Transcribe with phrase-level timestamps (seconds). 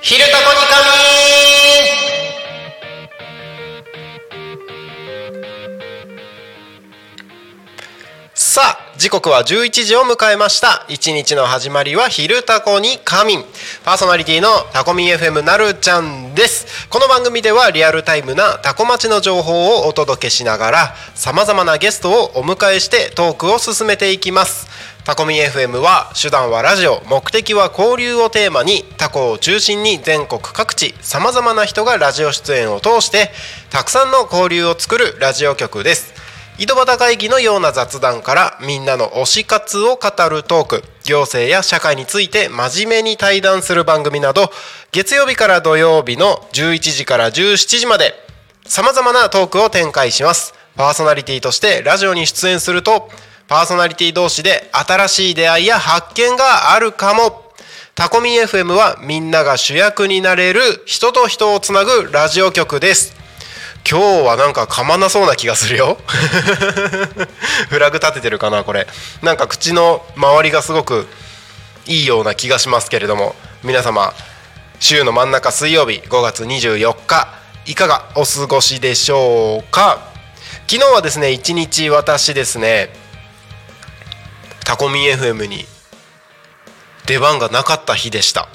[0.00, 0.97] ヒルトとニカミ
[8.98, 10.84] 時刻は11時を迎えました。
[10.88, 13.44] 一日の始まりは昼タコに仮眠。
[13.84, 16.88] パーソナリティのタコミン FM なるちゃんです。
[16.88, 24.66] この番組ではリアルタイムなタコ町の情報をお届けしながらさまざまなゲストをお迎えしてトークを進めていきます。
[25.04, 33.30] タコミ FM は手段はラジオ目的は交流をテーマにタコを中心に全国各地さまざまな人がラジオ出演を通して
[33.70, 36.17] たくさんの交流を作るラジオ局です。
[36.60, 44.50] 井戸端会議のような雑談からみんなの推し活を語るトーク行政や社会について真面目に対談する番組など
[44.90, 48.12] 月曜日から土曜日の11時から17時まで
[48.66, 50.52] さまざまなトークを展開します。
[50.74, 53.08] パーソナリティとしてラジオに出演すると
[53.46, 57.44] パーソナリティ同士で新しい出会いや発見があるかも。
[57.94, 63.14] タコミン FM はみんなが主役になれる人と人をつなぐラジオ局です。
[63.90, 65.98] 今日はなんか噛まなそうな気がするよ。
[67.68, 68.86] フラグ立ててるかなこれ。
[69.22, 71.06] なんか口の周りがすごく
[71.86, 73.34] いいような気がしますけれども。
[73.64, 74.14] 皆様
[74.78, 77.28] 週の真ん中水曜日5月24日
[77.66, 79.98] いかがお過ごしでしょうか？
[80.70, 82.94] 昨日はですね一日私ですね
[84.64, 85.66] タコミ FM に
[87.06, 88.48] 出番がなかった日でした。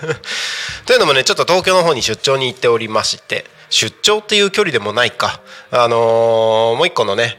[0.86, 5.40] というのもねちょっと東京の方に出張に行っておりまして出張っていう距離でもないか。
[5.72, 7.38] あのーもう一個のね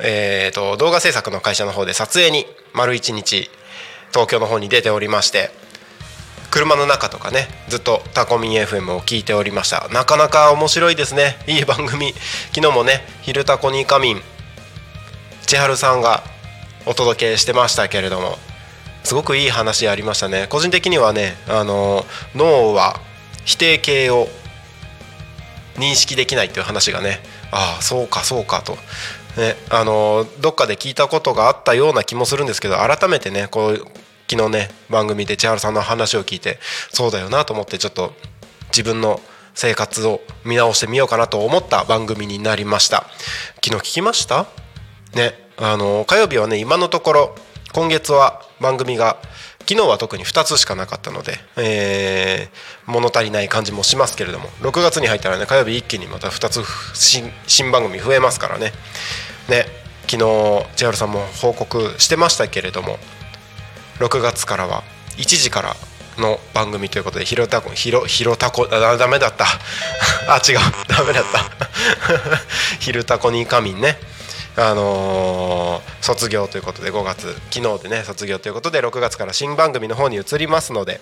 [0.00, 3.48] えー、と動画制作の会社の方で撮影に丸一日
[4.12, 5.50] 東京の方に出ておりまして
[6.50, 9.88] 車の中とかねずっとタコミン FM を聞いておりました。
[9.88, 11.36] なかなか面白いですね。
[11.46, 12.12] いい番組。
[12.52, 14.22] 昨日もね「昼タコに仮眠」
[15.46, 16.22] 千春さんが
[16.86, 18.38] お届けしてましたけれども
[19.02, 20.46] すごくいい話ありましたね。
[20.48, 23.00] 個人的にはねあの脳は
[23.44, 24.28] 否定形を
[25.76, 27.20] 認識できないっていう話がね
[27.50, 28.72] ああそうかそうかと、
[29.36, 33.78] ね、あのどっかで聞いたことがあったような気もするんですけど改めてねこう
[34.30, 36.58] 昨日ね番組で千春さんの話を聞いて
[36.92, 38.12] そうだよなと思ってちょっと
[38.68, 39.20] 自分の
[39.54, 43.06] 生活を見直してみようかなと思った番組になりました。
[43.64, 44.46] 昨日聞きました？
[45.14, 47.36] ねあの火曜日はね今のところ
[47.72, 49.18] 今月は番組が
[49.66, 56.62] 昨日は特に2つしかなかったので、えー物足りない感じもしますけれども6月に入ったらね火曜日一気にまた2つ
[57.46, 58.72] 新番組増えますからね。
[59.48, 59.66] ね
[60.06, 62.98] 昨日千春さんも報告してましたけれども
[64.00, 64.84] 6月からは
[65.16, 65.76] 1時から
[66.18, 69.46] の番組ということで「ひろたこひろひろたこ」あダメだった。
[70.28, 70.58] あ違う。
[70.88, 71.68] ダメだった
[72.80, 73.98] 「ひるたこに仮眠ね」
[74.56, 81.00] あのー卒業ということで5月昨日でね卒業ということで6月から新番組の方に移りますので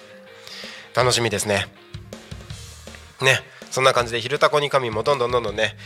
[0.95, 1.67] 楽しみですね。
[3.21, 3.41] ね
[3.73, 5.77] そんな感じで「ひるたこに神」もどんどんどんどんね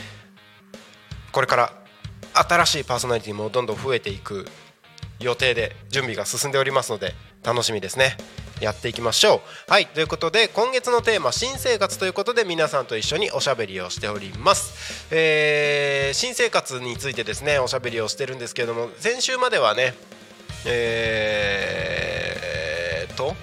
[1.33, 1.73] これから
[2.35, 4.47] 新しいパーソナリティもどんどん増えていく
[5.19, 8.19] 予定で準備が進んでおりますので楽しみですね。
[8.61, 9.71] やっていきましょう。
[9.71, 19.95] はいということで今月のテーマ新生活ということで皆さんと一緒におしゃべりをしております、えー新生活についてですねおしゃべりをしてるんですけれども先週まではね
[20.65, 23.35] えーっと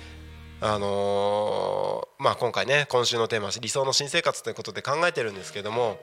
[0.61, 6.00] あのー、まあ、今回ね今週のテーマは理想の新生活ということで考えてるんですけども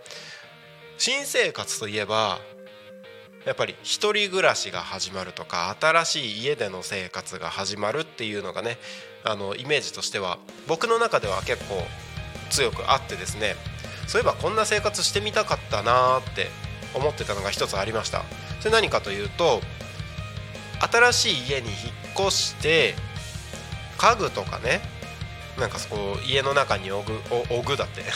[0.98, 2.40] 新生活といえば
[3.46, 8.78] やっぱり一人暮らしが始まるとか新しい家での生活が始まるっていうのがね
[9.24, 11.76] あのイメージとしては僕の中では結構
[12.50, 13.56] 強くあってですね
[14.08, 16.48] そういえばこんな生活してみたかったなーって
[16.96, 18.24] 思ってたのが一つありました。
[18.60, 19.62] それ何かというと
[20.92, 21.78] 新しい家に引っ
[22.28, 22.96] 越して
[23.98, 24.82] 家具とかね
[25.60, 27.20] なんかそこ家の中に置ぐ
[27.54, 28.04] 置ぐだって。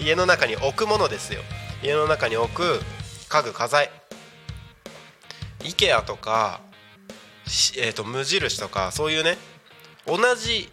[0.00, 1.40] 家の中に置くものですよ。
[1.82, 2.80] 家の中に置く
[3.28, 3.90] 家具家財。
[5.60, 6.60] IKEA とか、
[7.78, 9.36] えーと、無印とかそういうね
[10.06, 10.70] 同じ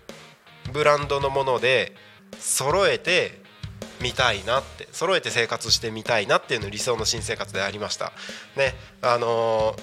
[0.72, 1.96] ブランドのもので
[2.40, 3.42] 揃えて
[4.02, 8.12] みたいなって揃えて生活してみたいなっていうの理想の新生活でありました。
[8.56, 9.82] ねあのー、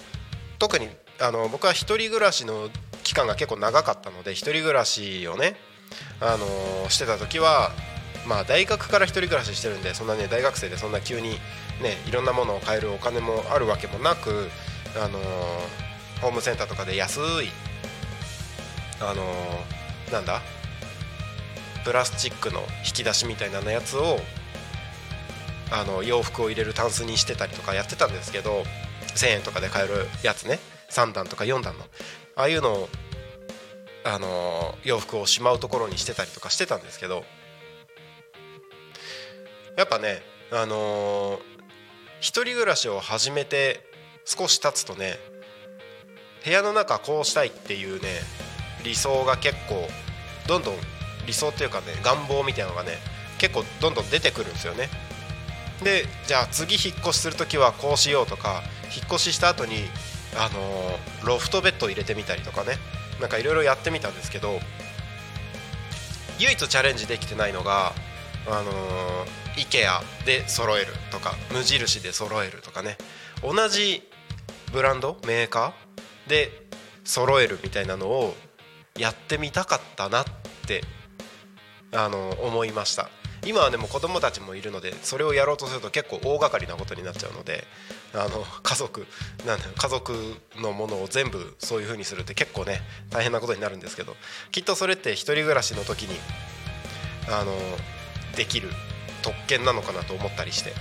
[0.58, 0.88] 特に
[1.20, 2.70] あの僕は一人暮らしの
[3.02, 5.56] 期間が結構長かったので一人暮らしをね、
[6.20, 7.72] あのー、してた時は
[8.26, 11.30] まあ大学から一人暮らししてるんでそんなね大学生でそんな急に
[11.82, 14.48] ねいろんなものを買えるお金もあるわけもなく、
[14.96, 17.22] あのー、ホームセンターとかで安い
[19.00, 20.42] あのー、なんだ
[21.84, 24.18] プラスチックの引き出しみたいなやつを
[25.72, 28.64] あの洋服を入れるタンスにしてたりとかやってたんですけど
[29.14, 30.58] 1000円とかで買えるやつね
[30.90, 31.84] 3段とか4段の。
[32.36, 32.88] ああいうのを
[34.04, 37.24] あの洋服をしまうところにしてたりとかしてたんですけど
[39.80, 40.20] やっぱね
[40.52, 41.38] あのー、
[42.20, 43.80] 一人暮らしを始めて
[44.26, 45.14] 少し経つとね
[46.44, 48.08] 部屋の中こうしたいっていうね
[48.84, 49.88] 理想が結構
[50.46, 50.74] どんどん
[51.26, 52.98] 理想っていうかね願望みたいなのがね
[53.38, 54.90] 結構どんどん出てくるんですよね。
[55.82, 58.62] でじゃあ次引っ越しする時はこうしようとか
[58.94, 59.76] 引っ越しした後に
[60.36, 62.74] あのー、ロフトベッドを入れてみたりとかね
[63.18, 64.60] なんかいろいろやってみたんですけど
[66.38, 67.94] 唯一チャレンジできてないのが
[68.46, 72.96] あのー、IKEA で揃えるとか無印で揃えるとかね。
[73.42, 74.02] 同じ
[74.72, 76.50] ブランドメーカーで
[77.04, 78.34] 揃えるみたいなのを
[78.98, 80.24] やってみたかったなっ
[80.66, 80.82] て
[81.92, 83.10] あの思いました。
[83.46, 87.64] 今はでも子供たちもいるのでそれをやろうとすると結構大掛かりなことになっちゃうので
[88.12, 89.06] あの家族
[89.46, 90.12] なん家族
[90.56, 94.14] のものを全部そういう風にするって結構ね大変なことになるんですけど
[94.50, 96.18] きっとそれって一人暮らしの時に
[97.30, 97.54] あの
[98.36, 98.68] できる
[99.22, 100.72] 特権なのかなと思ったりして。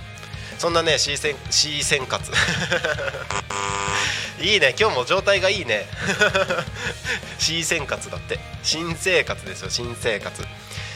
[0.58, 2.30] そんなね C 戦 C 戦活。
[4.40, 4.74] いいね。
[4.78, 5.86] 今日も状態がいいね。
[7.38, 8.38] C 戦活だって。
[8.62, 10.44] 新生活ですよ新生活。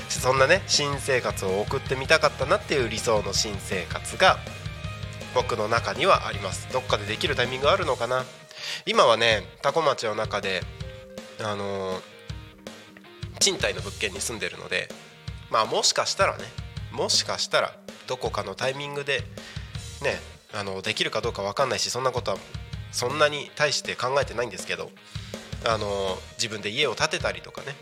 [0.09, 4.39] そんなね新生活を送ってみたかったなっていう理想の新生活が
[5.35, 6.69] 僕の中にはあります。
[6.73, 8.25] どっかでできるタイミングあるのかな。
[8.87, 10.63] 今はね多古町の中で
[11.41, 12.03] あのー、
[13.41, 14.89] 賃貸の物件に住んでるので
[15.51, 16.45] まあもしかしたらね
[16.95, 17.77] もしかしたら
[18.07, 19.21] どこかのタイミングで
[20.03, 20.19] ね
[20.55, 22.37] あのできるかどうか分かんないしそんなことは
[22.93, 24.91] そんなに対して考えてないんですけど
[25.67, 27.75] あの自分で家を建てたりとかね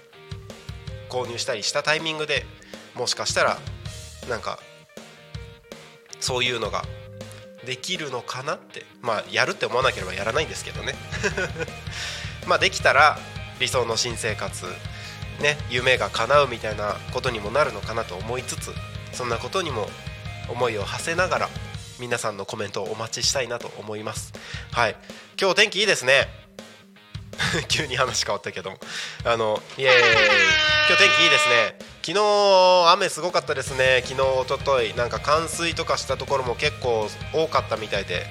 [1.11, 2.47] 購入したりしたタイミングで
[2.95, 3.59] もしかしたら
[4.31, 4.59] なんか
[6.21, 6.83] そういうのが
[7.66, 10.95] できるのかなってまあやるって思わなければやらないんですけどね。
[12.47, 13.19] まあできたら
[13.61, 14.66] 理想の新生活
[15.40, 18.73] ね夢が叶うみたいなことにもなるのかなと思いつつ
[19.12, 19.88] そんなことにも
[20.49, 21.49] 思いを馳せながら
[21.99, 24.33] 皆さんのコメントをお待ちしたいなと思います。
[24.73, 24.97] はい。
[25.40, 26.28] 今日天気いいですね。
[27.69, 28.78] 急に話変わったけど
[29.25, 29.97] あのイエーイ。
[30.88, 31.78] 今日天気いいですね。
[32.04, 34.02] 昨日雨すごかったですね。
[34.07, 38.26] 昨日おとといなんか冠水とかしたところも結構多かったみたいで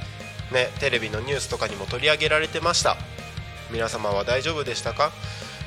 [0.51, 2.97] ねテレビのニュースとかにも取り上げられてました。
[3.69, 5.11] 皆様は大丈夫でしたか？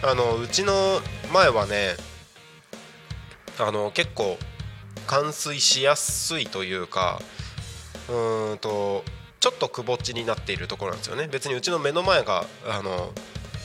[0.03, 1.01] あのうちの
[1.33, 1.97] 前はね
[3.59, 4.39] あの結構
[5.07, 7.21] 冠水しやすいというか
[8.09, 9.05] うーんと
[9.41, 11.29] ちょっとくぼっちになっているところなんですよね。
[11.29, 13.13] 別にうちの目の前があの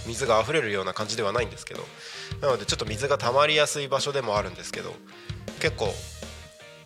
[0.05, 1.85] 水が溢れるような感じではないんですけど。
[2.41, 4.93] なのでちょっと水が溜まりやすい場所でもあるんですけど
[5.59, 5.93] 結構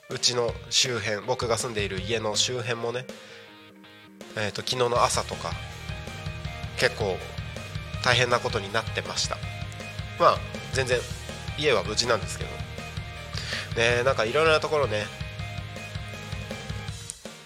[0.09, 3.05] うちの周辺僕が住んでいる家の周辺もね
[4.35, 5.51] えーと、昨日の朝とか
[6.79, 7.17] 結構
[8.03, 9.37] 大変なことになってました。
[10.19, 10.37] まあ
[10.73, 10.99] 全然
[11.57, 12.62] 家は無事なんですけど。
[13.75, 15.05] ねなんかいろいろなところね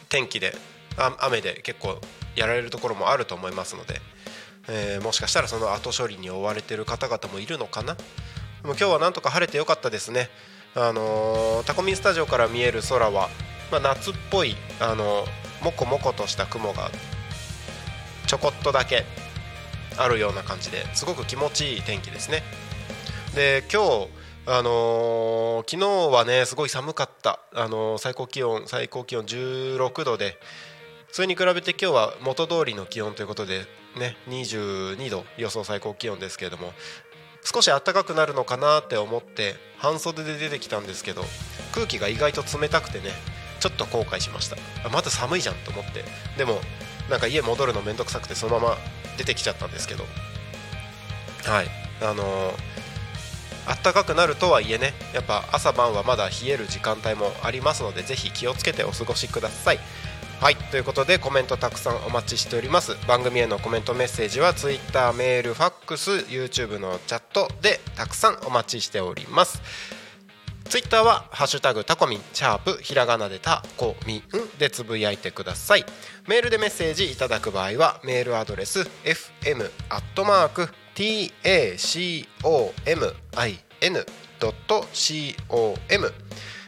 [0.10, 0.56] 天気で
[1.20, 2.00] 雨で結構
[2.36, 4.02] やられるところもあると思いますので
[4.70, 7.96] えー、もしかしたらその後処理に追われてる方々もいるのかな。
[7.96, 8.02] で
[8.64, 10.30] も今日はなんとか晴れてよかったですね。
[10.76, 13.30] あのー、タコミンスタジオから見える空は、
[13.72, 16.92] まあ、夏っぽい、あのー、もこもことした雲が
[18.28, 19.06] ちょこっとだけ
[19.98, 22.44] あるような感じですごく気持ちいい天気ですね。
[23.34, 24.08] で今日
[24.50, 30.40] あのー、昨日はねすごい寒かった、あのー、最高気温最高気温16度で
[31.12, 33.66] それに比べて今日は元通りの気温ということで
[34.00, 36.72] ね22度予想最高気温ですけれども
[37.44, 41.24] 少し暖かくなるのかなって思って半袖で出てきたんですけど
[41.74, 43.10] 空気が意外と冷たくてね
[43.60, 44.56] ちょっと後悔しました。
[44.86, 46.06] あまだ寒いじゃんと思って。
[46.38, 46.62] でも
[47.10, 48.78] なんか家戻るのめんどくさくてそのまま
[49.18, 50.06] 出てきちゃったんですけど。
[51.44, 51.68] はい。
[52.02, 52.77] あのー
[53.68, 59.80] 暖かくなるとはいえねやっぱ朝晩はまだ冷える時間帯もありますのでぜひ気をつけてお過ごしください。
[60.40, 62.96] はいということでコメントたくさんお待ちしております。
[63.08, 69.62] 番組へのコメントメッセージは Twitter メールファックス YouTube のチャットでたくさんお待ちしております。
[70.70, 74.24] ツイッターは「ハッシュタグタコミン」シャープひらがなでタコミン
[74.60, 75.86] でつぶやいてください。
[76.28, 80.70] メールでメッセージいただく場合はメールアドレス fm アットマーク
[84.40, 86.12] tacomin.com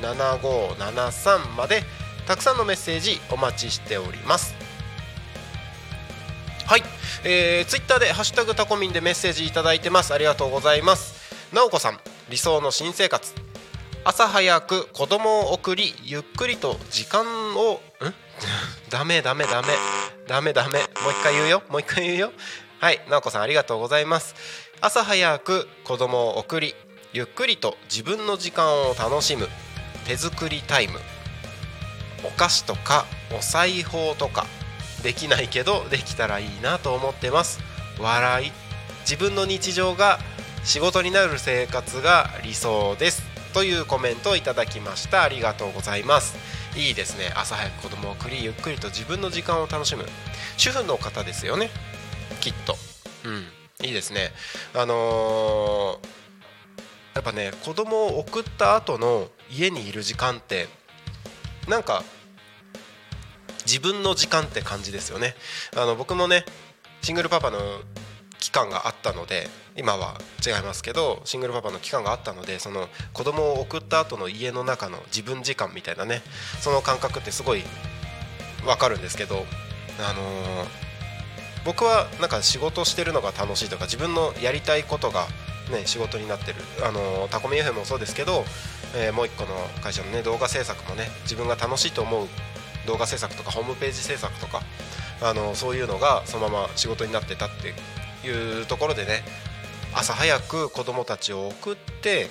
[0.00, 1.84] 0479747573まで
[2.26, 4.73] たくさんのメッセージお待ちしております。
[6.66, 6.82] はい、
[7.24, 10.14] えー、ツイッターで「ハッシュタグタコミン」でメッセージいただいてます。
[10.14, 11.14] ありがとうございます。
[11.52, 13.34] なおこさん理想の新生活。
[14.02, 18.14] 朝早く子供を送りゆっくりと時間をん？
[18.90, 19.68] ダメダメダメ。
[20.26, 20.78] ダメダメ。
[20.78, 21.62] もう一回言うよ。
[21.68, 22.32] もう一回言うよ。
[22.80, 23.00] はい。
[23.10, 24.34] なおこさんありがとうございます。
[24.80, 26.74] 朝早く子供を送り
[27.12, 29.50] ゆっくりと自分の時間を楽しむ。
[30.06, 30.98] 手作りタイム。
[32.24, 33.04] お菓子とか
[33.38, 34.46] お裁縫とか。
[35.04, 37.60] できないけどできたらいいなと思ってます。
[38.00, 38.52] 笑い。
[39.02, 40.18] 自分の日常が
[40.64, 43.22] 仕事になる生活が理想です。
[43.52, 45.22] というコメントをいただきました。
[45.22, 46.36] ありがとうございます。
[46.74, 47.32] いいですね。
[47.36, 50.06] 朝早く子供を送りゆっくりと自分の時間を楽しむ。
[50.56, 51.68] 主婦の方ですよね。
[52.40, 52.74] きっと。
[53.24, 53.86] うん。
[53.86, 54.32] いいですね。
[54.72, 60.66] あのー、やっぱね子供を送った後の家にいる時間って
[61.68, 62.02] なんか
[63.66, 65.34] 自分の時間って感じですよね。
[65.76, 66.44] あの僕もね
[67.02, 67.58] シングルパパの
[68.40, 76.20] 期間があったので今は違いますけどシングルパパの期間があったのでその子供を送った後の家の中の自分時間みたいなね
[76.60, 77.62] その感覚ってすごい
[78.64, 79.36] 分かるんですけど
[79.98, 80.66] あのー、
[81.64, 85.26] 僕はなんか仕事してるのが楽しいとか自分のやりたいことが
[85.70, 88.44] ね、仕事になってる、あのタコミ FM もそうですけど、
[88.94, 92.28] えー、もう一個の会社の、ね、動画制作もね自分が楽しいと思う
[92.86, 94.62] 動画制作とかホームページ制作とか
[95.22, 97.48] あのそういうのがそのまま仕事になってたっ
[98.22, 99.22] ていうところでね
[99.94, 102.28] 朝早く子供たちを送って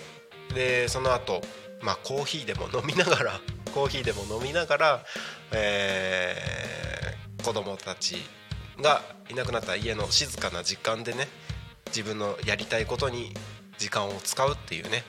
[0.54, 1.42] でその後、
[1.82, 3.40] まあコーヒーでも飲みながら
[3.74, 5.06] コーヒーでも飲みながら、
[5.52, 8.24] えー、子供たち
[8.80, 11.28] がいなくなった家の静かな時間でね
[11.88, 13.34] 自分のやりたいことに
[13.78, 15.04] 時間を使うっていうね。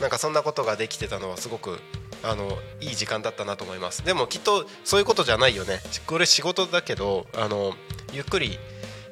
[0.00, 1.80] なんかそんなことができてたのはすごく
[2.22, 4.04] あのいい時間だったなと思います。
[4.04, 5.80] でもきっとそういうことじゃないよね。
[6.06, 7.74] これ仕事だけどあの
[8.12, 8.58] ゆっくり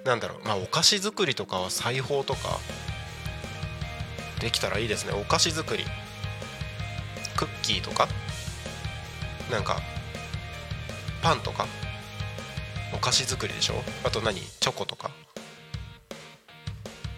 [0.04, 2.58] なんだろうまあお菓子作りとかは裁縫とか
[4.40, 5.12] できたらいいですね。
[5.12, 5.84] お菓子作り。
[7.36, 8.08] クッキーとか
[9.50, 9.80] なんか
[11.22, 11.66] パンとか
[12.94, 13.74] お菓子作りでしょ？
[14.04, 14.40] あと何？
[14.40, 15.10] チョコとか。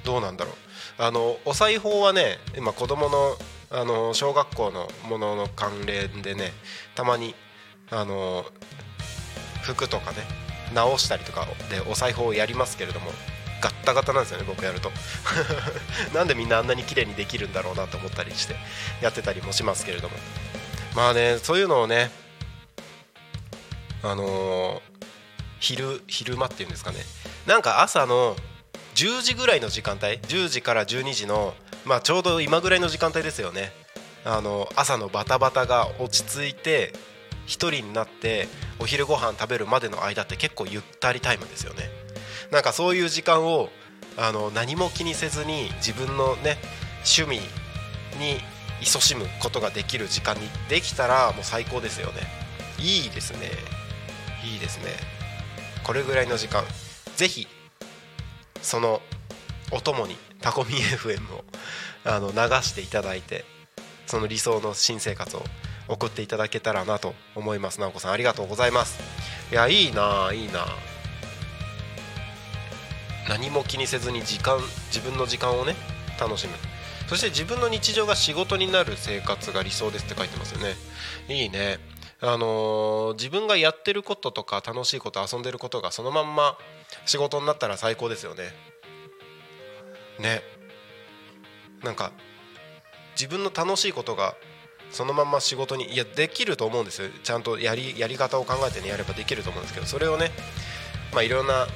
[0.05, 0.55] どうなんだろう。
[1.03, 3.37] あのお裁縫はね今子供の
[3.71, 6.53] あの小学校のものの関連でね
[6.95, 7.35] たまに
[7.91, 8.45] あの
[9.63, 10.19] 服とかね
[10.75, 13.11] 直したりとかでお裁縫をやりますけれども
[13.61, 14.91] ガッタガタなんですよね僕やると。
[16.15, 18.55] なんでみんなあんなに綺麗にできるんだろうなと思ったりして
[19.01, 20.17] やってたりもしますけれども。
[20.95, 22.11] まあねそういうのをね
[24.03, 24.81] あのー、
[25.61, 27.05] 昼昼間っていうんですかね。
[27.47, 28.37] なんか朝の
[28.95, 31.55] 10時ぐらいの時間帯10時から12時の
[31.85, 33.73] まあ、ちょうど今ぐらいの時間帯ですよね。
[34.25, 36.93] あの朝のバタバタが落ち着いて
[37.47, 41.89] 1人になってお昼ご飯食べるまでの間って結構ゆったりタイムですよね。
[42.51, 43.71] なんかそういう時間を
[44.17, 46.59] あの何も気にせずに自分のね
[46.99, 47.41] 趣味
[48.19, 48.41] に
[48.83, 52.21] 勤しむことができる時間にできたらもう最高ですよね。
[52.79, 53.51] いいですね。
[54.45, 54.93] いいですね。
[55.85, 56.65] これぐらいの時間。
[57.17, 57.49] ぜひ
[58.61, 59.01] その
[59.73, 61.45] お供にタコミ FM を
[62.05, 63.45] あの流していただいて
[64.07, 65.43] その理想の新生活を
[65.89, 67.81] 送っていただけたらなと思います。
[67.81, 69.01] 直子さんありがとうございます。
[69.51, 70.67] いやいいないいな。
[73.29, 75.75] 何も気にせずに時間自分の時間をね
[76.19, 76.55] 楽しむ。
[77.09, 80.75] そして自分の日常が仕事になる生活が理想ですって書いてますよね。
[81.29, 81.79] いいね。
[82.21, 86.59] あのー自分がやってることとか楽しいこと遊んでることがそのまんま
[87.07, 88.51] 仕事になったら最高ですよね。
[90.19, 90.43] ね。
[91.83, 92.13] なんか
[93.13, 94.35] 自分の楽しいことが
[94.91, 97.09] そのまま仕事にいやできると思うんですよ。
[97.23, 100.31] ちゃんとやりやり方を考えてねやればできると思うんですけどそれをね
[101.13, 101.67] まあいろんな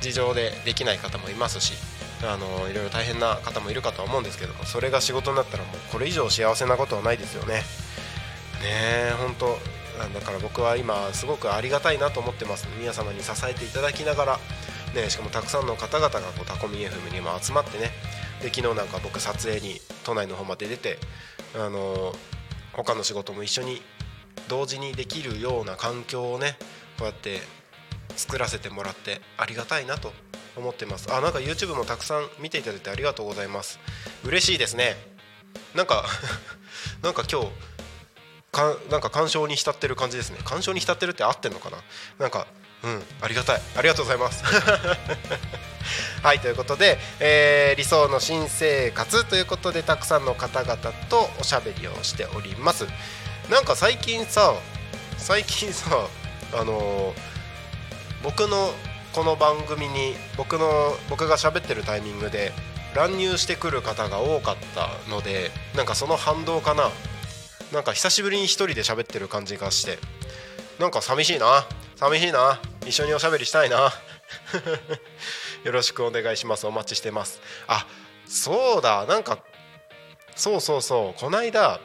[0.00, 1.74] 事情でできない方もいますし
[2.22, 7.54] あのいろいろ大変な方もいるかとは思うんですけどもそれが仕事になったらもうこれ以上幸せなことはないですよね。
[7.54, 7.62] ね
[8.64, 9.58] え本当
[10.12, 12.66] だから僕は今すごくありがたいなと思ってます。
[12.78, 14.40] 皆様に支えていただきながら、
[14.94, 17.90] ね、しかもたくさんの方々がこうタコミ FM に今集まってね
[18.40, 20.98] で昨日なんか僕撮影に都内の方まで出て
[21.54, 22.14] あの
[22.72, 23.82] 他の仕事も一緒に
[24.48, 26.56] 同時にできるような環境をね
[26.98, 27.40] こうやって
[28.16, 30.12] 作らせてもらってありがたいなと
[30.56, 31.12] 思ってます。
[31.12, 33.80] あなんか YouTube もたくさん見ていただいてありがとうございます。
[34.24, 34.96] 嬉しいですね。
[35.74, 36.04] なんか
[37.02, 37.48] なんか今日
[38.52, 40.38] かなんか鑑賞に浸ってる感じですね。
[40.44, 41.78] 鑑賞に浸ってるって合ってんのかな？
[42.18, 42.46] なんか
[42.84, 43.60] うんありがたい。
[43.76, 44.44] ありがとうございます。
[46.22, 50.76] はいということで、えー理想の新生活ということでたくさんの方々
[51.08, 52.86] とおしゃべりをしております。
[53.50, 54.54] なんか最近さ
[55.18, 56.06] 最近さ
[56.52, 57.34] あのー
[58.22, 58.72] 僕の
[59.12, 62.52] この番組に僕の僕が喋ってるタイミングで
[62.94, 66.90] 乱入してくる方が多かったのでなんかその反動かな。
[67.72, 69.98] なんか久しぶりに一人で喋ってる感じがして
[70.78, 71.66] なんか寂しいな。
[71.96, 72.60] 寂しいな。
[72.86, 73.92] 一緒におしゃべりしたいな。
[75.64, 76.66] よろしくお願いします。
[76.66, 77.40] お待ちしてます。
[77.66, 77.86] あ
[78.26, 79.06] そうだ。
[79.06, 79.38] なんか
[80.36, 81.20] そうそうそう。
[81.20, 81.80] こないだ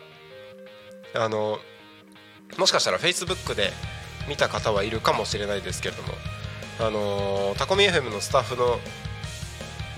[1.16, 1.60] あの
[2.58, 3.72] もしかしたら Facebook で
[4.28, 6.10] 見た方はいるかもしれないですけれども
[6.80, 8.80] あのタコミ FM のスタッフの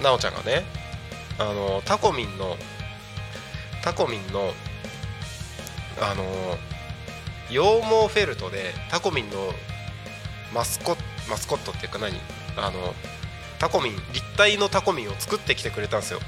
[0.01, 0.63] なおちゃんがね
[1.37, 2.57] あのタコミンの
[3.83, 4.53] タコミンの
[5.99, 6.23] あの
[7.49, 9.53] 羊毛フェルトでタコミンの
[10.53, 10.97] マスコ
[11.29, 12.13] マスコットっていうか何？
[12.57, 12.93] あの
[13.59, 16.19] タコミン立体のタコミンを作ってきてくれたんですよ。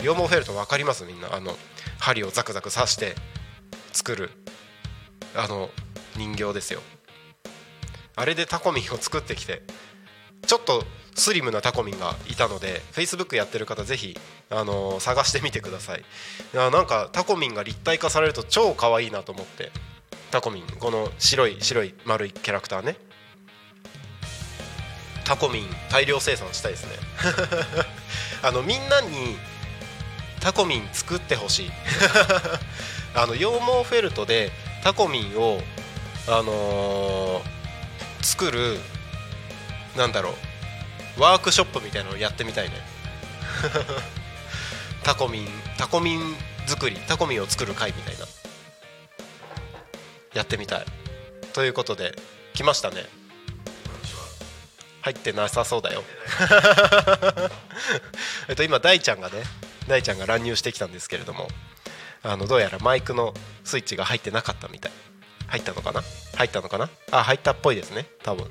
[0.00, 1.34] 羊毛フェルト分かりますみんな。
[1.34, 1.56] あの
[1.98, 3.14] 針をザクザク刺して
[3.92, 4.30] 作る
[5.34, 5.70] あの
[6.16, 6.80] 人形ですよ。
[8.16, 9.62] あれでタコミンを作ってきて
[10.46, 10.84] ちょっと
[11.16, 14.18] スリムなタコミンがいたので Facebook やってる方ぜひ、
[14.50, 16.00] あの探してみてください。
[16.00, 16.04] い
[16.54, 19.72] なんかタコミンが立体化されると超可愛いなと思って。
[20.30, 22.96] タコミンこの白い白い丸いキャラクターね。
[25.24, 26.92] タコミン大量生産したいですね。
[28.42, 29.36] あのみんなに
[30.40, 31.72] タコミン作ってほしい。
[33.16, 35.62] あの羊毛フェルトでタコミンを
[36.26, 37.54] あのー
[38.24, 38.78] 作る
[39.96, 40.34] なんだろ
[41.18, 42.74] うワークショップみたいなのをやってみたいね。
[45.04, 48.26] タコミンタコミン作りタコミンを作る会みたいな。
[50.32, 50.84] やってみたい。
[51.52, 52.18] ということで
[52.54, 53.06] 来ましたね。
[55.04, 56.02] 入ってなさそうだよ。
[58.48, 59.42] えっと今大ちゃんがね
[59.86, 61.46] 大ちゃんが乱入してきたんですけれども
[62.22, 64.92] あのどうやらマイクのスイッチが入ってなかったみたい。
[65.46, 66.02] 入ったのかな？
[66.36, 66.88] 入ったのかな？
[67.10, 68.50] あ入ったっぽいですね多分。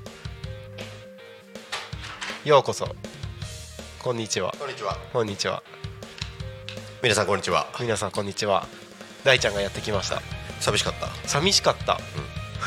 [2.46, 2.96] ようこそ。
[4.04, 4.54] こんにちは。
[4.60, 5.00] こんにちは。
[5.12, 5.64] こんにちは。
[7.02, 7.68] 皆さんこんにちは。
[7.80, 8.68] 皆さんこんにちは。
[9.24, 10.22] 大ちゃんがやってきました。
[10.60, 11.10] 寂しかった。
[11.28, 12.00] 寂しかった、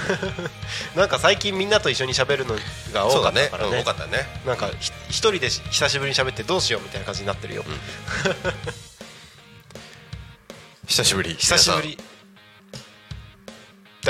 [0.96, 2.56] なんか最近みんなと一緒に喋るの
[2.92, 3.30] が多か。
[3.30, 4.26] ったからねうん多かったね。
[4.46, 7.64] なんかひ一人でし久しぶりに喋ってどうしようみたいな感じになってるよ、
[10.86, 11.34] 久しぶり。
[11.34, 12.06] 久しぶり皆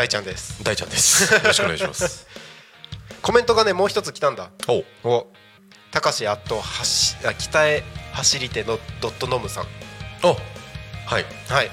[0.02, 0.62] 大ちゃんです。
[0.62, 1.32] 大ちゃんです。
[1.32, 2.26] よろしくお願いします。
[3.22, 5.26] コメントがねもう一つ来たんだお、お
[5.90, 9.66] たかしあとはしあ北へ走り手のドットノムさん
[10.22, 10.34] お、
[11.06, 11.24] はい。
[11.48, 11.70] はい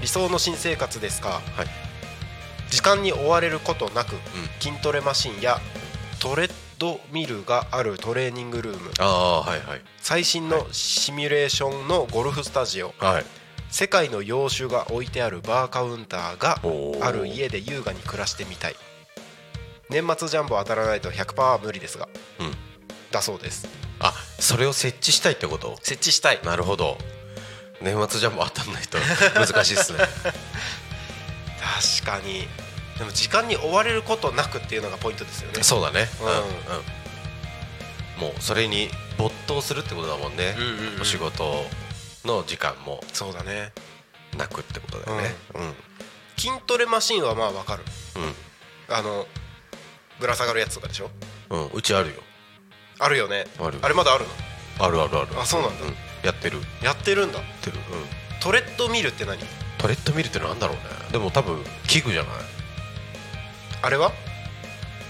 [0.00, 1.40] 理想の新生活ですか？
[1.56, 1.89] はい。
[2.70, 4.14] 時間に追われることなく、
[4.60, 5.58] 筋トレマシンや
[6.20, 9.82] トレッドミルがあるトレーニングルームああ、はいはい。
[9.98, 13.24] 最新のシミュレーションのゴルフスタジオはい。
[13.70, 16.60] 世界の洋酒が置いてあるバーカウンターが
[17.06, 18.74] ある家で優雅に暮らしてみたい
[19.88, 22.08] 年末ジャンボ当たらないと100%は無理ですが
[22.40, 22.52] うん。
[23.12, 23.68] だそうです
[24.00, 25.76] あ、それを設置したいってこと？
[25.82, 26.96] 設置したいなるほど。
[27.80, 28.98] 年末ジャンボ当たんないと
[29.34, 29.98] 難しいですね。
[32.02, 32.48] 確かに。
[32.98, 35.62] でも時間に追われることなくっていうのがポイントですよね。
[35.62, 36.08] そうだね。
[36.20, 36.26] うん。
[38.26, 38.30] うん。
[38.32, 41.00] もうそれに没頭するってことだもんね、うんうんうん。
[41.00, 41.64] お仕事
[42.24, 43.02] の時間も。
[43.12, 43.72] そうだね。
[44.36, 45.34] なくってことだよね。
[45.54, 45.74] うん。
[46.36, 47.84] 筋トレマシンはまあわかる。
[48.16, 48.20] う
[48.92, 48.94] ん。
[48.94, 49.26] あの
[50.18, 51.10] ぶら下がるやつとかでしょ？
[51.48, 52.16] うん、うちあるよ。
[52.98, 53.46] あるよね。
[53.58, 53.80] ある。
[53.80, 54.30] れまだあるの？
[54.84, 55.40] あるあるある。
[55.40, 55.76] あそうなんだ。
[56.22, 56.58] やってる。
[56.82, 57.38] ややってるんだ。
[57.38, 57.78] ってる。
[57.78, 57.82] うん。
[58.40, 59.38] トレッドミルって何？
[59.80, 60.82] トレッドミルってなんだろうね。
[61.12, 62.32] でも多分器具じゃない？
[63.82, 64.12] あれは？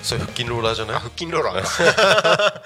[0.02, 0.96] それ腹筋ローラーじゃない？
[0.96, 1.62] あ腹筋ローラー。
[1.62, 2.62] か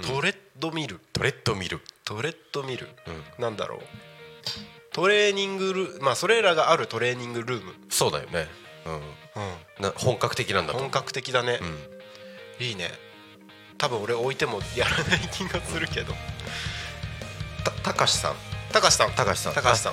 [0.06, 1.00] トレッドミル。
[1.12, 1.80] トレッドミル。
[2.04, 2.86] トレッドミル、
[3.38, 3.80] うなんだろう。
[4.92, 8.48] トレーニングルまあそれらがあるトレーニングルーム、そうだよね。
[8.86, 8.90] う
[9.80, 9.82] ん。
[9.84, 11.58] な本格的なんだ本格的だね。
[11.60, 12.66] う、うん。
[12.66, 12.90] いいね。
[13.76, 16.14] 多分俺置いてもやらない気がするけど。
[17.64, 18.36] たたかしさん。
[18.72, 19.12] 高橋さん。
[19.12, 19.54] 高橋さん。
[19.54, 19.92] 高橋さん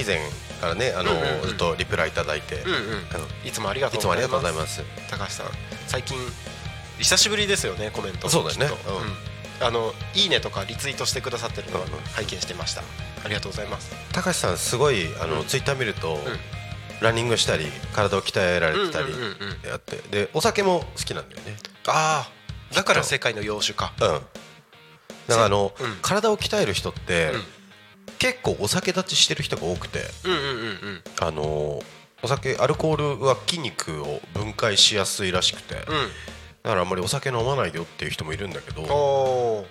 [0.00, 0.18] 以前
[0.60, 1.10] からねあの、
[1.46, 2.62] ずっとリプライいただいて、
[3.14, 4.22] あのいつもありがとうございます。
[4.22, 4.82] がとうございます。
[5.10, 5.46] 高橋さん
[5.86, 6.18] 最近
[6.98, 8.66] 久しぶりですよねコメントそうだよね。
[9.60, 12.82] あのいいねとかリツイートしてくださってるのを拝見してました。
[13.24, 13.94] ありがとうございます。
[14.12, 15.46] 高橋さんすごいあの、うん。
[15.46, 16.18] ツイッター見ると、ん。
[17.00, 19.12] ランニングしたり体を鍛えられてたり
[19.66, 19.96] やって。
[20.10, 21.56] でお酒も好きなんだよね。
[21.86, 23.92] ああだから世界の洋酒か。
[24.00, 24.08] うん。
[24.08, 25.98] だからあの、うん。
[26.02, 27.42] 体を鍛える人って、うん
[28.18, 30.46] 結構お酒立ちしてる人が多くてうんうんうんう
[30.96, 31.02] ん。
[31.20, 31.82] あの
[32.22, 39.66] お酒アルコールは筋肉を分解しやすいらしくて、だからあんまりお酒飲まないよっていう人もいるんだけど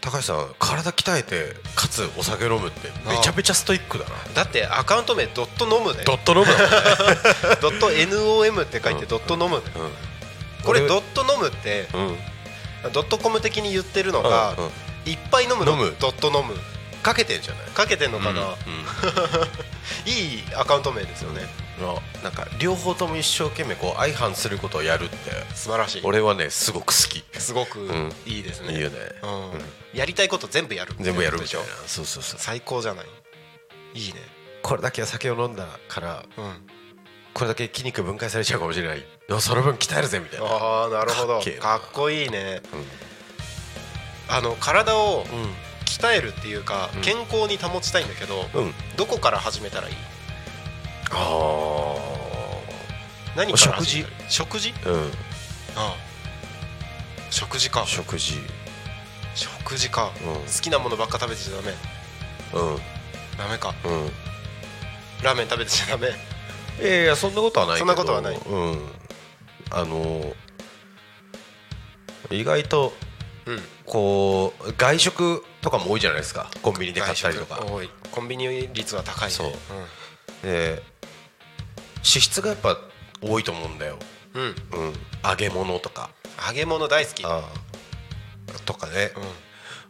[0.00, 4.10] 高橋さん体鍛えてかつお酒飲むってめちゃめちゃストイックだな。
[4.34, 6.46] だってアカウント名ドット飲むねドット飲む
[7.62, 12.92] ドット NOM って書いてドット飲むねうん、これドッット飲むってうん。
[12.92, 14.70] ドットコム的に言ってるのがうんうん。
[15.06, 15.72] いっぱい飲むの。
[15.72, 15.96] 飲む。
[16.00, 16.56] ドット飲む
[17.02, 17.66] かけてんじゃない？
[17.70, 18.42] かけてんのかな？
[18.42, 18.46] うん
[20.06, 21.42] いいアカウント名ですよね。
[21.80, 22.22] うん。
[22.22, 25.30] なんか両方とも一生懸命こう相反することをやるって。
[25.54, 26.02] 素晴らしい。
[26.04, 27.24] 俺はねすごく好き。
[27.38, 28.12] すごくん。
[28.26, 28.74] いいですね。
[28.74, 28.98] いいよね。
[29.22, 29.26] う
[29.96, 29.98] ん。
[29.98, 31.72] やりたいこと全部やる全部やるみでしたょいな。
[31.86, 32.40] そうそうそう。
[32.40, 33.06] 最高じゃない？
[33.94, 34.20] いいね。
[34.62, 36.68] これだけ酒を飲んだからうん。
[37.34, 39.04] これだけ筋肉分解されちゃうかもしれない。
[39.26, 40.46] でもその分鍛えるぜみたいな。
[40.46, 41.40] ああなるほど。
[41.60, 42.60] かっこいいね。
[44.28, 45.26] あの体を
[45.98, 47.00] う鍛えるっていうかうん。
[47.02, 48.74] 健康に保ちたいんだけどんうん。
[48.96, 49.94] どこから始めたらいい？
[51.10, 51.96] あ
[53.36, 54.30] 何から始めたらいい？
[54.30, 54.74] 食事？
[54.84, 55.00] あうん。
[55.00, 55.06] あ
[55.76, 55.94] あ。
[57.30, 57.84] 食事か。
[57.86, 58.34] 食事。
[59.34, 60.12] 食事か。
[60.22, 60.34] うん。
[60.34, 61.72] 好きなものばっか食べてちゃダメ。
[62.52, 62.78] うん。
[63.38, 63.74] ダメか。
[63.84, 64.10] うん。
[65.22, 66.08] ラーメン食べてちゃダメ。
[66.80, 68.36] いやいやそんなことはないそんなことはない。
[68.36, 68.86] うん。
[69.70, 70.34] あの
[72.30, 73.11] 意外とうん
[73.86, 76.50] こう外食とかも多いじゃないですか。
[76.62, 77.64] コンビニで買ったりとか。
[78.10, 79.34] コンビニ率は高いね。
[79.34, 79.52] そう。
[80.42, 80.82] で
[81.96, 82.76] 脂質がやっぱ
[83.20, 83.96] 多いと思うんだよ、
[84.34, 86.10] うん、うん、うん、揚げ物とか。
[86.46, 87.24] 揚げ物大好き。
[87.24, 87.42] あ
[88.64, 89.12] とかね。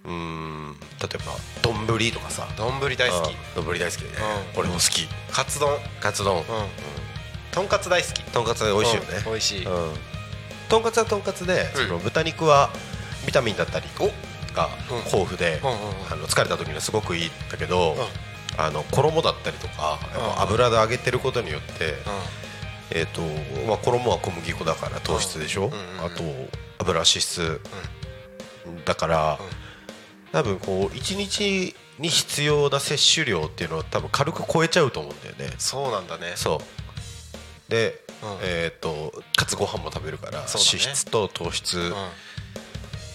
[0.05, 0.13] うん。
[0.13, 0.13] う
[0.73, 0.77] ん。
[1.01, 2.47] 例えば丼とかさ。
[2.57, 3.35] 丼大好き。
[3.55, 4.17] 丼大好きでね、
[4.55, 4.61] うん。
[4.61, 5.09] 俺も好き。
[5.33, 5.79] カツ丼。
[6.01, 6.45] カツ丼、うん。
[7.53, 8.23] とんかつ大好き。
[8.23, 9.25] とんかつ美味しいよね、うん。
[9.25, 9.65] 美味しい。
[9.65, 9.95] うん。
[10.69, 11.87] とんかつはとんかつで、うん。
[11.87, 12.71] その豚肉は
[13.27, 13.87] ビタミンだったり
[14.55, 14.97] がうん。
[14.99, 17.99] 豊富で、あの疲れた時にはすごくいいんだけど、うん。
[18.59, 19.99] あの衣だったりとか
[20.39, 21.95] 油で揚げてることによって、
[22.91, 23.23] えーと
[23.67, 25.71] まあ、衣は小麦粉だから糖質でしょ、
[26.05, 26.23] あと
[26.79, 27.61] 油脂質
[28.85, 29.39] だから、
[30.33, 35.55] 多分こう1日に必要な摂取量っていうのは多分軽く超えちゃうと思うんだよね。
[35.57, 36.33] そうなんだね。
[36.35, 36.61] そ
[37.69, 37.71] う。
[37.71, 38.39] で、うん。
[38.43, 41.79] えっ、とかつご飯も食べるから、脂質と糖質。
[41.79, 41.95] うん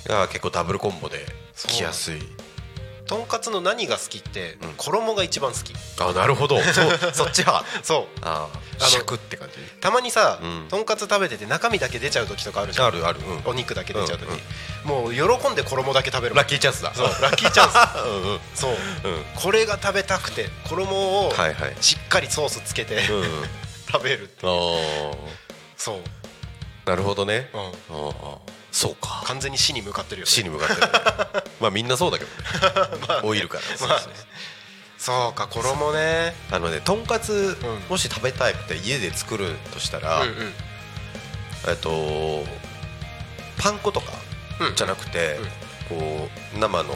[0.07, 1.25] が結構ダブルコンボで
[1.67, 2.21] きやすい。
[3.07, 4.73] とんかつの何が好きってうん。
[4.75, 5.73] 衣が一番好き。
[6.01, 6.59] あなるほど。
[6.61, 7.13] そう。
[7.13, 7.65] そっち派。
[7.81, 8.05] そう。
[8.21, 8.83] ああ。
[8.83, 9.55] のシャクって感じ？
[9.79, 10.67] たまにさうん。
[10.69, 12.87] とんかつ食べてて中身だけ出ちゃう時とかあるじゃん。
[12.87, 13.41] あるある、うん。
[13.45, 14.27] お肉だけ出ちゃう時。
[14.27, 14.87] うんうん。
[14.87, 16.35] もう喜んで衣だけ食べる。
[16.35, 16.93] ラッキーチャンスだ。
[16.93, 17.75] そうラッキーチャンス。
[18.05, 18.39] うんうん。
[18.53, 18.71] そう。
[18.71, 19.25] うん。
[19.35, 21.75] これが食べたくて衣をはいはい。
[21.79, 23.49] しっかりソースつけてうんうん。
[23.89, 25.17] 食べるあー。
[25.77, 25.99] そう。
[26.89, 27.59] なるほどね、うん。
[27.59, 28.37] あー
[28.77, 29.23] そうか。
[29.25, 30.31] 完全に死に向かってるよね。
[30.31, 30.87] 死に向かってる、ね、
[31.59, 33.21] まあみんなそうだけどね。
[33.25, 33.63] オイルから。
[33.63, 34.13] そうそうそう
[34.99, 35.33] そう。
[35.33, 37.79] か衣ねあのねとんかつ、うん。
[37.89, 40.53] もし食べたいって家で作るとしたら、うんうん。
[41.69, 42.45] えっと
[43.57, 44.13] パン粉とか
[44.59, 44.75] うん。
[44.75, 45.39] じゃなくて、
[45.89, 46.95] こう生の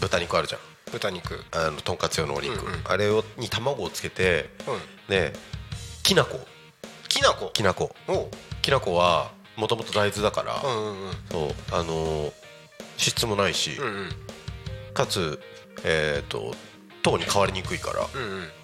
[0.00, 0.60] 豚肉あるじゃん。
[0.90, 1.44] 豚肉。
[1.52, 2.82] あのとんかつ用のお肉、うんうん。
[2.86, 4.80] あれをに卵をつけてうん。
[5.10, 5.34] で
[6.02, 6.40] きなこ
[7.10, 8.30] きなこきなこおう。
[8.62, 10.72] きなこはもともと大豆だから、そう
[11.72, 12.32] あのー
[12.96, 13.78] 脂質もないし、
[14.94, 15.40] かつ
[15.82, 16.54] えっ、と
[17.02, 18.06] 糖に変わりにくいから、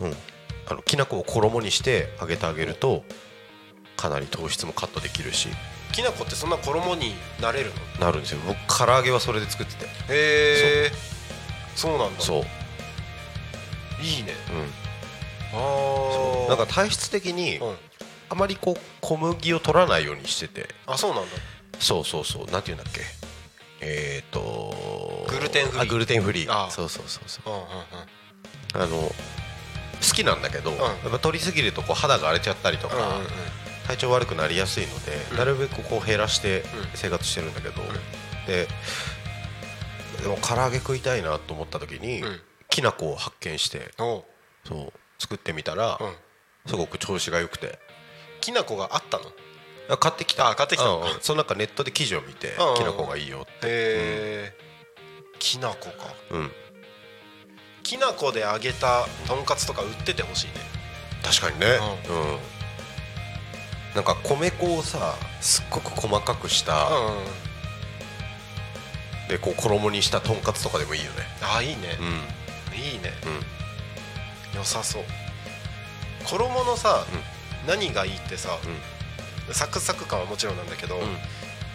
[0.01, 0.15] うん
[0.69, 3.05] あのきなこを衣にして揚げてあげると
[3.97, 5.49] かなり糖質もカットできるし。
[5.93, 8.07] きな粉ってそんな衣になれるの？
[8.07, 8.39] なるんですよ。
[8.47, 9.85] 僕唐揚げはそれで作ってて。
[9.87, 10.93] へえ
[11.75, 11.99] そう。
[11.99, 12.21] なんだ。
[12.21, 12.45] そう、
[14.01, 14.35] いいね。
[15.53, 17.77] うん、ああなんか体質的にうん
[18.31, 20.69] あまりこう小麦を取らないようにしてて。
[20.87, 21.31] あそうなんだ。
[21.81, 22.51] そうそうそう。
[22.51, 23.01] なんていうんだっけ。
[23.81, 25.83] えっ、ー、とグルテンフリー。
[25.83, 26.49] あグルテンフリー。
[26.49, 27.53] あそうそうそうそう。
[27.53, 27.67] うんうんう
[28.79, 28.83] ん。
[28.83, 29.15] あの好
[30.15, 30.77] きなんだけど、ん。
[30.77, 33.27] やっぱ取りすぎるとこう肌が荒れちゃったりとか、うんうんうん。
[33.89, 35.37] 体調悪くなりやすいので、うん。
[35.37, 36.63] なるべくこう減らしてん。
[36.95, 37.83] 生活してるんだけど、
[38.47, 38.69] で
[40.23, 42.41] でも唐揚げ食いたいなと思った時に、うん。
[42.69, 44.25] きな粉を発見してそ
[44.71, 46.15] う作ってみたら、うん。
[46.67, 47.79] すごく調子が良くて
[48.41, 49.25] きな粉があったの？
[49.25, 49.29] へ
[49.91, 50.49] あ買ってきた。
[50.51, 50.87] あ買ってきた。
[50.87, 51.21] のうんうん。
[51.21, 52.75] そのなんかネットで記事を見て、うんうん。
[52.77, 53.51] きな粉がいいよって。
[53.65, 54.57] え
[55.39, 55.93] きな粉か。
[56.31, 56.51] うん。
[57.83, 60.55] きな粉で揚げたとんかつとか売っててほしいね。
[61.25, 61.67] 確かにね。
[62.09, 62.13] う
[63.93, 67.25] ん、なんか米粉をさすっごく細かくした、うんうん。
[69.29, 71.23] でこう衣にしたとんかつとかでもいいよね。
[71.43, 71.99] あいいね。
[71.99, 72.07] うん。
[72.79, 73.13] いいね。
[74.55, 74.59] うん。
[74.59, 75.05] 良さそう。
[76.25, 77.05] 衣のさ
[77.67, 78.51] 何がいいってさ
[79.53, 81.01] サクサク感はもちろんなんだけどん。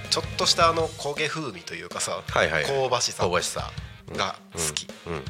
[0.10, 2.84] ちょっとしたあの焦げ風味というかさはいはいはい。
[2.84, 3.72] 香ばしさ香ばしさ。
[4.16, 4.88] が好き。
[5.08, 5.22] うん。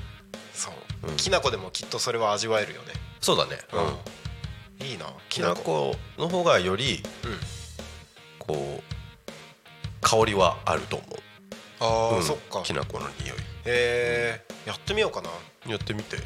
[0.54, 0.70] そ
[1.04, 1.10] う。
[1.10, 1.16] うん。
[1.16, 2.94] きな粉でもきっとそれは味わえるよね。
[3.22, 3.58] そうだね。
[4.80, 4.86] うん。
[4.86, 5.96] いいなきな粉。
[6.18, 7.40] の方がよりうん。
[8.40, 8.84] こう
[10.02, 11.10] 香りはあると思う。
[11.80, 12.24] ああ、うん。
[12.24, 12.62] そっか。
[12.64, 13.38] きな粉の匂い。
[13.38, 15.30] へえやってみようかな。
[15.68, 16.18] やってみて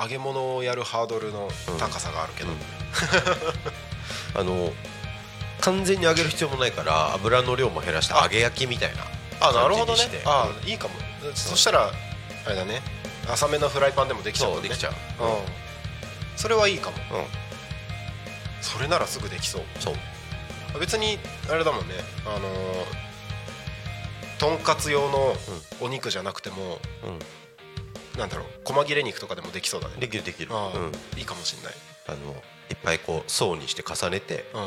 [0.00, 2.58] 揚げ物をやるハードルの高さがあるけど、うん。
[4.40, 4.72] あの
[5.60, 9.04] 完全に揚げる必要もないから油の量も減らして揚げ焼きみたいな。
[9.40, 10.08] あなるほどね。
[10.24, 10.94] あいいかも。
[11.34, 11.92] そしたら
[12.46, 12.82] あれだね。
[13.28, 14.54] 浅めのフライパンでもできちゃうね。
[14.56, 14.92] そうできちゃう。
[14.92, 15.38] うん。
[16.36, 16.96] それはいいかも。
[17.18, 17.26] うん。
[18.62, 19.62] それならすぐできそう。
[19.78, 19.94] そう。
[20.78, 21.18] 別に
[21.50, 21.94] あれだもんね。
[22.26, 23.10] あのー
[24.40, 25.34] とんかつ用の
[25.82, 27.10] お肉じゃなくても、う
[28.20, 29.96] なんだろう細切れ肉とかでもできそうだね。
[29.96, 30.50] んできるできる。
[30.52, 31.18] うん。
[31.18, 31.74] いいかもしんない、
[32.06, 32.34] あの
[32.68, 34.60] いっぱいこう層にして重ねてう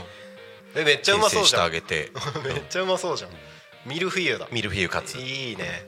[0.77, 1.71] ん、えめっちゃうまそうじゃん。
[1.71, 2.49] 形成してあげて。
[2.53, 3.29] めっちゃうまそうじゃん。
[3.85, 4.47] ミルフィーユだ。
[4.51, 5.19] ミルフィーユカツ。
[5.19, 5.85] いいね。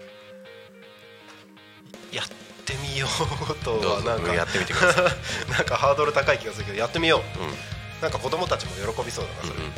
[2.12, 2.28] やっ
[2.66, 3.08] てみよ
[3.50, 5.04] うとはなんかやってみてください。
[5.52, 7.40] なんかハードル高い気がするけどやってみよう。
[7.40, 7.54] うん。
[8.00, 9.72] なんか子供たちも喜びそうだなそれ、うんうん。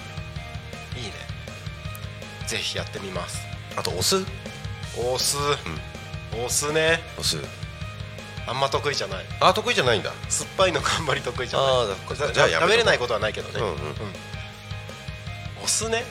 [1.00, 1.14] いいね。
[2.48, 3.40] ぜひやってみます。
[3.78, 4.26] あとお酢。
[4.98, 5.38] お酢、
[6.44, 7.00] お酢ね。
[7.18, 7.38] お酢
[8.48, 9.26] あんま得意じゃない。
[9.42, 10.14] あ得意じゃないんだ。
[10.30, 11.68] 酸っぱいの頑張り得意じゃない。
[11.70, 13.76] ああじゃあ食べれないことはないけどね、うんうん。
[15.64, 16.06] お酢ね。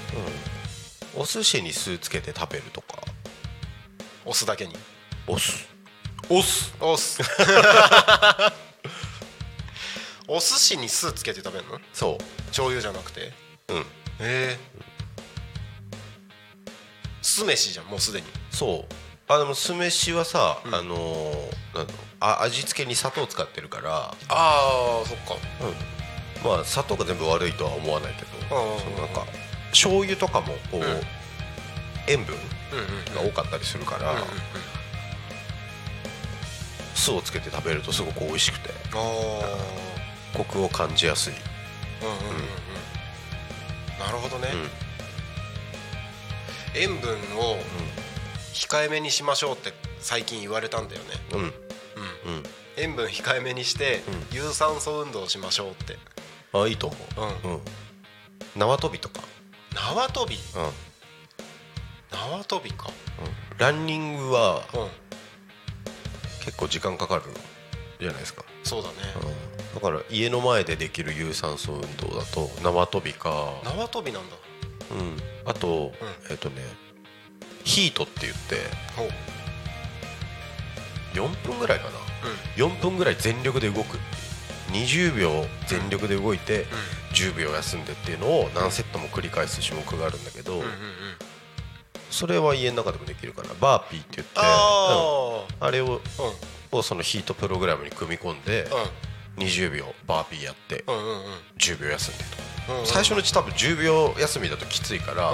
[1.16, 2.98] お寿司に酢つけて食べるとか。
[4.26, 4.76] お酢だけに。
[5.26, 5.66] お酢。
[6.28, 6.74] お酢。
[6.78, 7.22] お酢。
[10.28, 11.80] お寿司に酢つけて食べるの？
[11.94, 12.18] そ
[12.48, 13.32] 醤油じゃなくて？
[13.68, 13.80] ううん。
[13.80, 13.86] へ
[14.20, 14.58] え。
[17.22, 18.26] 酢飯じゃんもうすでに。
[18.50, 18.94] そう。
[19.32, 20.74] あでも酢飯はさ、うん。
[20.74, 25.36] あのーなんだろうあ味付けに砂糖使ってるから、ああそっか。
[26.44, 28.24] まあ砂糖が全部悪いとは思わないけ
[28.54, 28.80] ど、うんうんうん。
[28.80, 29.26] そのなんか
[29.70, 30.82] 醤油とかもこう、ん。
[32.08, 32.36] 塩分
[32.72, 32.82] うんう
[33.28, 34.28] んが多かったりするから、うんうんうん。
[36.94, 39.56] 酢をつけて食べるとすごく美味しくてあ
[40.36, 41.34] コクを感じやすい、
[42.02, 42.42] あうんうんうん。
[42.42, 42.42] う
[43.96, 43.98] ん。
[43.98, 44.70] なるほどね、うん。
[46.74, 47.58] 塩分を
[48.54, 51.65] 控えめにしましょうって最近言われたんだよね、うんうん
[51.96, 52.42] うん、
[52.76, 55.96] 塩分控えめにして、う有酸素運動をしましょうって。
[56.52, 56.96] あいいと思
[57.44, 57.48] う。
[57.48, 57.52] ん。
[57.52, 57.60] う、うん、
[58.56, 59.22] 縄跳びとか、
[59.74, 60.36] 縄跳び？
[62.10, 62.90] 縄跳びか。
[63.58, 64.88] ランニングはうん。
[66.44, 67.22] 結構時間かかる
[67.98, 68.94] じゃないですか、そうだね。
[69.72, 73.30] うん、だから家の前でできる有酸素運動だと縄跳びか、
[73.64, 74.36] 縄跳びなんだ。
[74.92, 75.92] うん、あと、
[76.30, 76.62] えっ、とね
[77.64, 78.56] ヒートって言って
[81.20, 81.90] 4分ぐらいかな。
[82.56, 83.98] 4分ぐらい全力で動く。
[84.72, 86.66] 20秒全力で動いて
[87.12, 90.72] 10秒休んでっていうのを何セットも繰り返す種目があるんだけど、うんうんうん。
[92.10, 98.66] それは家の中でもできるからバーピーって言ってあれをそのヒートプログラムに組み込んで
[99.36, 101.10] 20秒バーピーやってうんうんうん。
[101.10, 101.20] うん
[101.58, 102.72] 10秒休んでと。
[102.72, 105.32] うんうん最初のうち多分10秒休みだときついから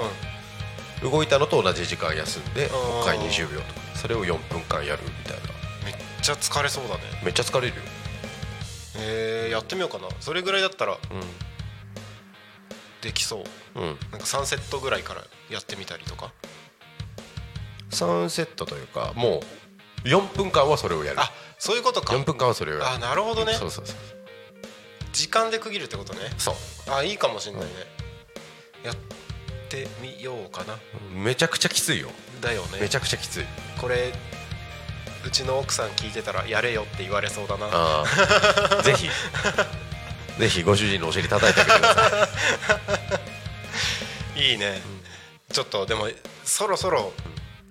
[1.01, 2.71] 動いたのと同じ時間休んでうん。
[2.71, 3.81] もう一回20秒とか。
[3.95, 5.41] それを4分間やるみたいな
[6.23, 7.01] ちゃ疲れそうだね。
[7.23, 7.81] めっちゃ疲れるよ。
[8.97, 10.07] へえやってみようかな。
[10.21, 10.97] それぐらいだったら
[13.01, 13.43] できそ
[13.75, 13.79] う。
[13.79, 13.83] うん。
[13.83, 16.31] うんなんか3セットぐらいからやってみたりとか。
[17.91, 19.41] 3セットというかも
[20.03, 21.19] う4分間はそれをやる。
[21.19, 22.13] あそういうことか。
[22.13, 22.87] 4分間はそれをやる。
[22.87, 23.53] あなるほどね。
[23.53, 23.95] そうそうそう
[25.11, 26.21] 時間で区切るってことね。
[26.37, 26.55] そう。
[26.91, 27.69] あいいかもしんないね。
[28.83, 28.95] やっ
[29.69, 30.77] てみようかな。
[31.13, 32.09] めちゃくちゃきついよ。
[32.41, 32.79] だよね。
[32.81, 33.45] めちゃくちゃきつい。
[33.79, 34.13] これ
[35.25, 38.03] うちの奥さん聞いてたらやれよって言われそうだな。
[38.83, 39.09] ぜひ。
[40.37, 42.27] ぜひご主人のお尻叩いてあげてくださ
[44.35, 44.51] い。
[44.51, 44.81] いいね、
[45.51, 46.09] ちょっとでも
[46.43, 47.13] そろそろ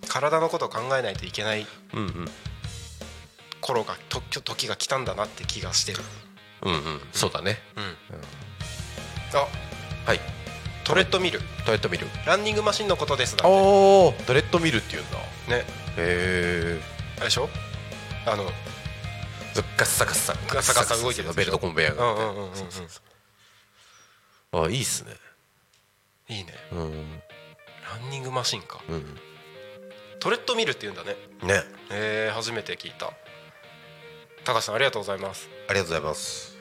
[0.09, 2.31] 体のことを考えないといけないうんうん。
[3.61, 5.99] 頃がと時が来たんだなって気がしてる。
[6.63, 7.01] うんうん。
[7.13, 7.61] そうだね。
[7.77, 7.97] うん。
[9.35, 9.47] あ。
[10.07, 10.21] はい。
[10.85, 11.41] トレッドミル。
[11.65, 12.07] トレッドミル。
[12.27, 13.49] ランニングマシンのことですだって。
[13.49, 15.19] おおトレッドミルっていうんだ。
[15.19, 15.65] へね。
[15.97, 16.92] えあ
[17.23, 17.49] れでしょ？
[18.27, 20.33] あのガッサガッサ。
[20.33, 21.97] ガッサガッサ動いてるベルトコンベヤー
[24.53, 24.63] が。
[24.65, 25.13] あいいっすね。
[26.29, 26.55] いいね。
[26.73, 27.21] うん。
[28.01, 28.81] ランニングマシンか。
[28.89, 29.19] うん。
[30.21, 31.17] トレッドミルって言うんだね。
[31.43, 31.63] ね。
[31.91, 33.13] えー、初めて聞いた。
[34.45, 35.49] 高橋さんありがとうございます。
[35.69, 36.57] ありがとうございます。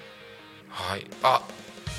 [0.70, 1.06] はい。
[1.24, 1.42] あ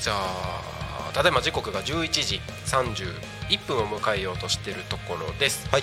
[0.02, 5.68] じゃあただいま時刻が11時31分を迎えようとしているところです。
[5.68, 5.82] はい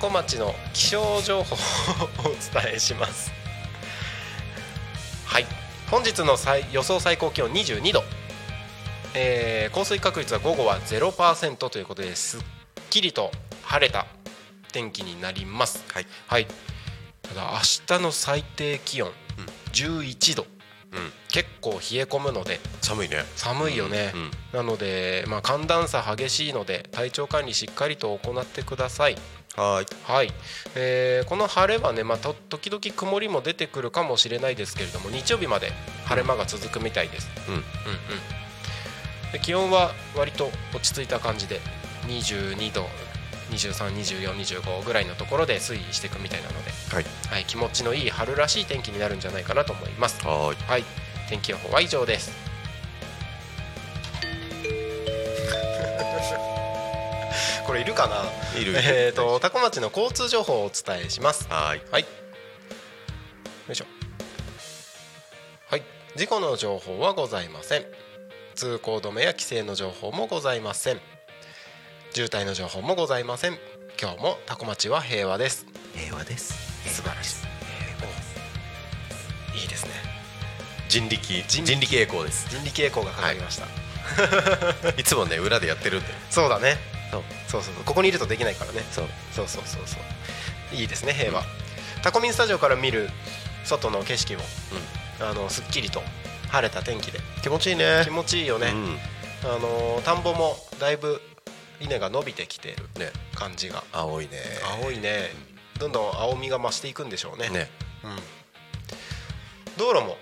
[0.00, 1.58] 古町の気象情報を
[2.20, 3.30] お伝えします。
[5.26, 5.46] はい。
[5.90, 8.02] 本日の最予想最高気温22度、
[9.14, 12.40] えー降水確率は午後は0%ということですっ
[12.90, 13.30] きりと
[13.62, 14.06] 晴れた
[14.72, 15.84] 天気になります。
[15.92, 16.06] はい。
[16.26, 16.46] はい。
[17.22, 19.12] ただ明日の最低気温
[19.72, 20.46] 11度。
[20.92, 21.12] うん。
[21.28, 22.58] 結構冷え込むので。
[22.80, 23.24] 寒いね。
[23.36, 24.30] 寒いよね、うん。
[24.52, 29.16] なので、まあ、寒暖差激しいので体調管理しっかりと行ってください
[29.56, 29.86] はーい。
[30.04, 30.32] はい、
[30.74, 35.72] えーこの晴れはね、まあ、と時々曇りも出てくるかもしれないですけれども日曜日まで
[36.06, 37.54] 晴れ間が続くみたいです、うん。
[37.54, 37.64] うんうん。
[39.32, 41.60] で気温は割と落ち着いた感じで
[42.06, 42.86] 22度
[43.50, 47.04] 232425ぐらいのところで推移していくみたいなので、はい。
[47.28, 50.24] はい、気持ちのいい春らしい天気になるんじゃないかなと思います。
[50.24, 50.56] はーい。
[50.68, 50.84] はい。
[51.28, 52.32] 天気予報は以上です
[57.70, 58.24] これいるかな？
[58.60, 58.72] いる。
[58.74, 61.46] えーと多古町の交通情報をお伝えします。
[61.48, 61.82] はーい。
[61.92, 62.02] はい。
[62.02, 62.08] よ
[63.70, 63.84] いしょ。
[65.70, 65.84] はい。
[66.16, 67.84] 事故の情報はございません。
[68.56, 71.00] 通行止めや規制の情報もございません。
[72.12, 73.58] 渋滞の情報もございません。
[74.02, 75.64] 今日も多古町は平和です。
[75.94, 76.52] 平和です。
[76.92, 77.36] 素晴らし
[79.54, 79.60] い。
[79.60, 79.92] いいですね。
[80.88, 81.96] 人力人力。
[81.96, 82.48] 栄光です。
[82.48, 83.68] 人力栄光がかかりました、
[84.98, 86.12] いつもね裏でやってるんで。
[86.30, 87.22] そうだねそう。
[87.48, 88.82] そうそうここにいるとできないからね。
[88.90, 89.08] そう。
[89.32, 89.96] そうそうそうそ
[90.72, 90.76] う。
[90.76, 91.42] いいですね平和、
[92.02, 93.10] タコミンスタジオから見る
[93.64, 94.42] 外の景色も、
[95.20, 96.00] あのすっきりと
[96.48, 97.18] 晴れた天気で。
[97.42, 98.02] 気持ちいいね。
[98.04, 98.98] 気持ちいいよね、うん。
[99.50, 101.20] あの田んぼもだいぶ
[101.80, 103.10] 稲が伸びてきてるね。
[103.34, 103.82] 感じが。
[103.92, 104.38] 青いね。
[104.82, 105.30] 青いね。
[105.78, 107.48] どんどん青みが増していくんでしょうね。
[107.48, 107.70] ね。
[108.04, 108.16] うん、
[109.76, 110.16] 道路も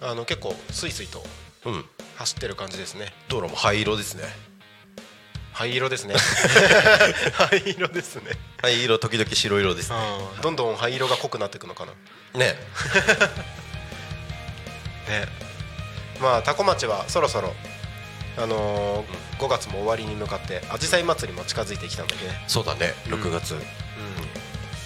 [0.00, 1.22] あの結構スイスイと
[1.64, 1.84] うん。
[2.16, 3.12] 走ってる感じですね。
[3.28, 4.24] 道路も灰色ですね
[5.60, 6.14] 灰色ですね。
[7.36, 8.22] 灰色ですね。
[8.62, 9.96] 灰色時々白色ですね。
[10.36, 10.40] うん。
[10.40, 11.92] どんどん灰色が濃くなっていくのかな。
[12.38, 12.54] ね。
[15.06, 15.28] ね。
[16.18, 17.54] まあ多古町はそろそろ
[18.38, 22.14] あのー5月も終わりに向かってあじさい祭りも近づいてきたので。
[22.16, 22.94] ね、そうだね。
[23.08, 23.14] うん。
[23.22, 23.54] 6月。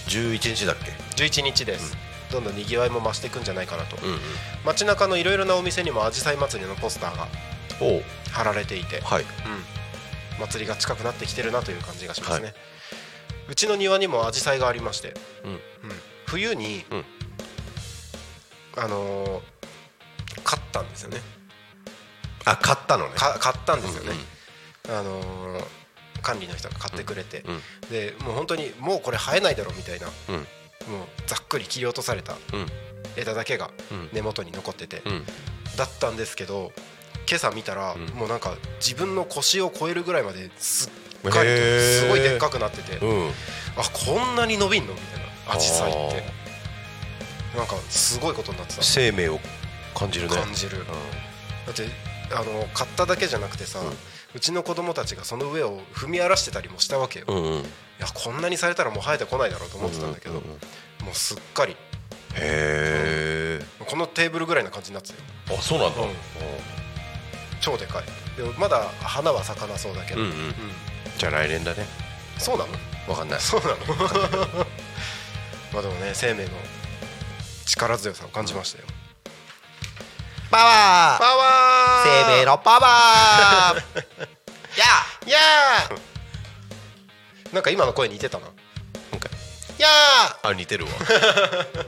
[0.07, 1.97] 11日だっけ？11日です、
[2.31, 4.19] どんどんにぎわいも増していくんじゃないかなと、うんうん。
[4.65, 7.27] 街中のいろいろなお店にもあじさい祭りのポスターが
[8.31, 9.23] 貼られていて、はい。
[9.23, 9.27] うん、
[10.39, 12.53] 祭りが近くなってきてるなという感じがしますね、
[13.49, 15.51] うちの庭にもアジサイがありまして、うん。
[15.51, 15.59] うん。
[16.25, 17.05] 冬に、うん。
[18.77, 19.41] あのー
[20.43, 21.21] 買ったんですよね。
[22.43, 23.15] あ買ったのね。
[23.15, 24.11] か買ったんですよね。
[24.89, 25.65] うんうん、あのー
[26.21, 27.61] 管理の人が買ってくれて、うん。
[27.89, 30.35] でもう本当にもうこれ生えないだろうみたいなうん。
[30.35, 32.67] もうざっくり切り落とされたうん。
[33.15, 34.09] 枝だけがうん。
[34.11, 35.25] 根元に残ってて、うん。
[35.77, 36.71] だったんですけど
[37.27, 38.07] 今朝見たら、うん。
[38.17, 43.29] もうなんか自分の腰を超えるぐらいまですっかりとすごいでっかくなってて、うん。
[43.77, 44.93] あこんなに伸びんの？
[44.93, 45.53] みたいな。
[45.53, 46.23] アジサイって。
[47.57, 48.83] なんかすごいことになってた。
[48.83, 49.39] 生命を
[49.93, 50.35] 感じるね。
[50.35, 50.85] 感じる。
[51.65, 51.87] だって
[52.33, 53.79] あの買っただけじゃなくてさ、
[54.33, 57.51] うちの子供たちがその上を踏み荒らしてたりもしたわけよ、いうんうん。
[57.51, 57.63] うん
[57.97, 61.05] やこんなにされたらもう生えてこないだろうと思ってたんだけど、うんうんうん。
[61.05, 61.77] もうすっかり。
[62.37, 65.15] へえこのテーブルぐらいな感じになってた
[65.53, 65.59] よ。
[65.59, 66.01] あそうなんだ。
[66.01, 66.09] うん
[67.61, 68.03] 超でかい。
[68.37, 70.53] でもまだ花は咲かなそうだけど、うんうん。
[71.17, 71.85] じゃあ来年だね。
[72.37, 72.71] そうなの？
[73.07, 73.39] わかんない。
[73.39, 73.75] そうなの？
[75.73, 76.49] まあでもね生命の
[77.65, 78.85] 力強さを感じましたよ、
[80.51, 82.25] パワパワー！
[82.29, 83.97] 生命のパワー！
[84.79, 84.85] や
[85.27, 85.99] いやー
[87.53, 88.45] なんか今の声似てたな。
[89.11, 89.29] なんか
[89.77, 89.87] いや
[90.43, 90.53] あ！
[90.53, 90.91] 似てるわ。
[90.91, 91.87] ー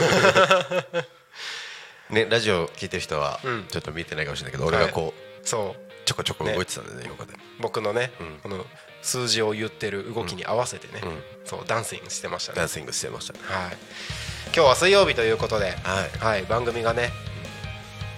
[2.12, 3.66] ねラジオ聞いてる人はうん。
[3.68, 5.82] ちょっと見てないかもしれないけど俺がこうそう。
[6.06, 7.34] ちょこちょこ動いてたんだよね横で。
[7.60, 8.40] 僕のね、うん。
[8.44, 8.66] この
[9.02, 11.24] 数字を言ってる動きに合わせてね、うん。
[11.46, 12.58] そうダンシングしてましたね。
[12.58, 13.40] ダンシングしてましたね。
[13.44, 13.78] はい、
[14.54, 16.18] 今日は水曜日ということで、はい。
[16.20, 17.12] はい、番組がね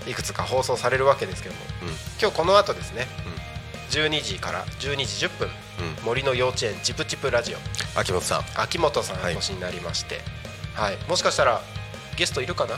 [0.07, 1.87] いくつか放送されるわけですけどもうん。
[2.21, 3.07] 今日この後ですね、
[3.89, 6.05] 12時から12時10分、うん。
[6.05, 7.57] 森の幼稚園チプチプラジオ。
[7.99, 8.43] 秋元さん。
[8.55, 9.35] 秋元さんはい。
[9.35, 10.21] お越しになりまして、
[10.75, 10.97] はい。
[11.09, 11.61] もしかしたら
[12.15, 12.75] ゲストいるかな？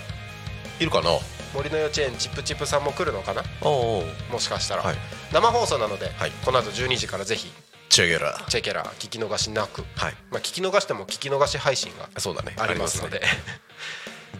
[0.80, 1.10] いるかな？
[1.54, 3.43] 森の幼稚園チプチプさんも来るのかな？
[3.62, 4.95] おおもしかしたら、はい。
[5.34, 6.32] 生放送なので、はい。
[6.45, 7.52] この後12時からぜひ
[7.89, 8.39] チェゲラ。
[8.47, 10.13] チェケラ聞き逃しなく、はい。
[10.31, 12.55] まあ、聞き逃しても聞き逃し配信がそうだね。
[12.57, 13.19] ありますので。
[13.19, 13.25] ね。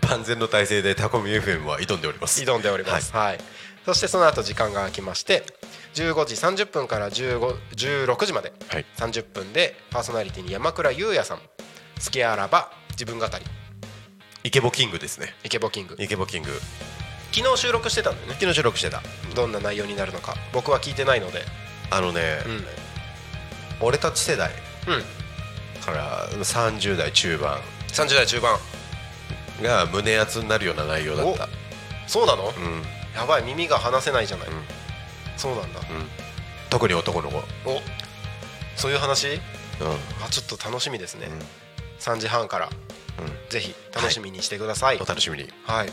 [0.08, 2.42] 万全の体制でタコミ FM は挑んでおります。
[2.42, 3.40] 挑んでおります、はい。
[3.86, 5.44] そしてその後時間が空きまして
[5.96, 7.40] 15時30分から15
[7.76, 8.86] 16時まではい。
[8.98, 11.40] 30分でパーソナリティに山倉優也さん
[12.04, 13.34] 「好きあらば自分語り。
[14.44, 15.34] イケボキングですね。
[15.44, 16.50] イケボキング」イケボキング。
[17.32, 18.34] 昨日収録してたんだよね。
[18.36, 19.02] 昨日収録してた。
[19.36, 20.36] どんな内容になるのか。
[20.54, 21.44] 僕は聞いてないので。
[21.92, 22.89] あのねうん
[23.82, 24.52] 俺たち世代
[24.88, 25.84] うん。
[25.84, 28.60] から30代中盤30代中盤
[29.62, 31.48] が胸熱になるような内容だった。
[32.08, 32.64] そうなの、うん。
[32.64, 32.84] うん
[33.16, 34.48] やばい耳が離せないじゃない、
[35.36, 35.82] そうなんだ。
[36.70, 37.38] 特に男の子。
[37.66, 37.82] お
[38.78, 39.28] そういう話？
[39.34, 39.42] うん。
[40.24, 41.40] あちょっと楽しみですね、うん。
[42.00, 42.68] 3時半から。
[42.68, 42.70] う
[43.24, 43.50] ん。
[43.50, 45.50] ぜひ楽しみにしてください、お楽しみに。
[45.66, 45.90] はい、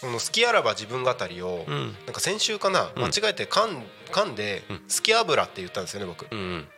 [0.00, 1.96] この「好きあらば自分語りを」ん。
[2.06, 3.02] なんか先週かな、うん。
[3.02, 6.68] 間違えて噛ん噛んで「好き油」って言ったんですよね僕、うん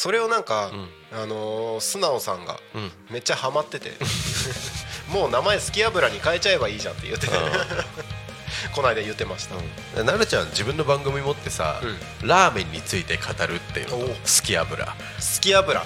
[0.00, 0.88] それをなんか、ん。
[1.12, 2.90] あのー素直さんがうん。
[3.10, 3.92] めっちゃハマってて。
[5.12, 7.34] もう名前「好き油」に変えちゃえばいいじゃんって言ってて。
[8.74, 9.56] この間言ってました、
[10.00, 10.06] うん。
[10.06, 11.82] なるちゃん自分の番組持ってさ、
[12.22, 13.98] ラーメンについて語るっていうの。
[13.98, 14.92] 好き油、好
[15.42, 15.80] き油、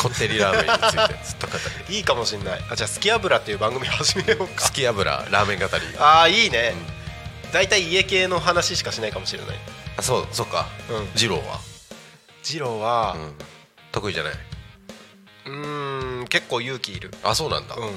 [0.00, 1.60] こってりラーメンについてずっと語る。
[1.88, 2.64] いいかもしんない。
[2.70, 4.66] あじゃあ「好き油」っていう番組始めようか。
[4.66, 5.98] 好き油ラーメン語り。
[5.98, 6.74] ああいいね、
[7.50, 9.58] 大体家系の話しかしないかもしれない。
[9.96, 11.10] あそうそっか、うん。
[11.16, 11.69] 二郎は、
[12.42, 13.34] 二郎はうん、
[13.92, 14.32] 得意じゃない？
[15.46, 17.10] うーん結構勇気いる。
[17.22, 17.74] あそうなんだ。
[17.76, 17.90] うん。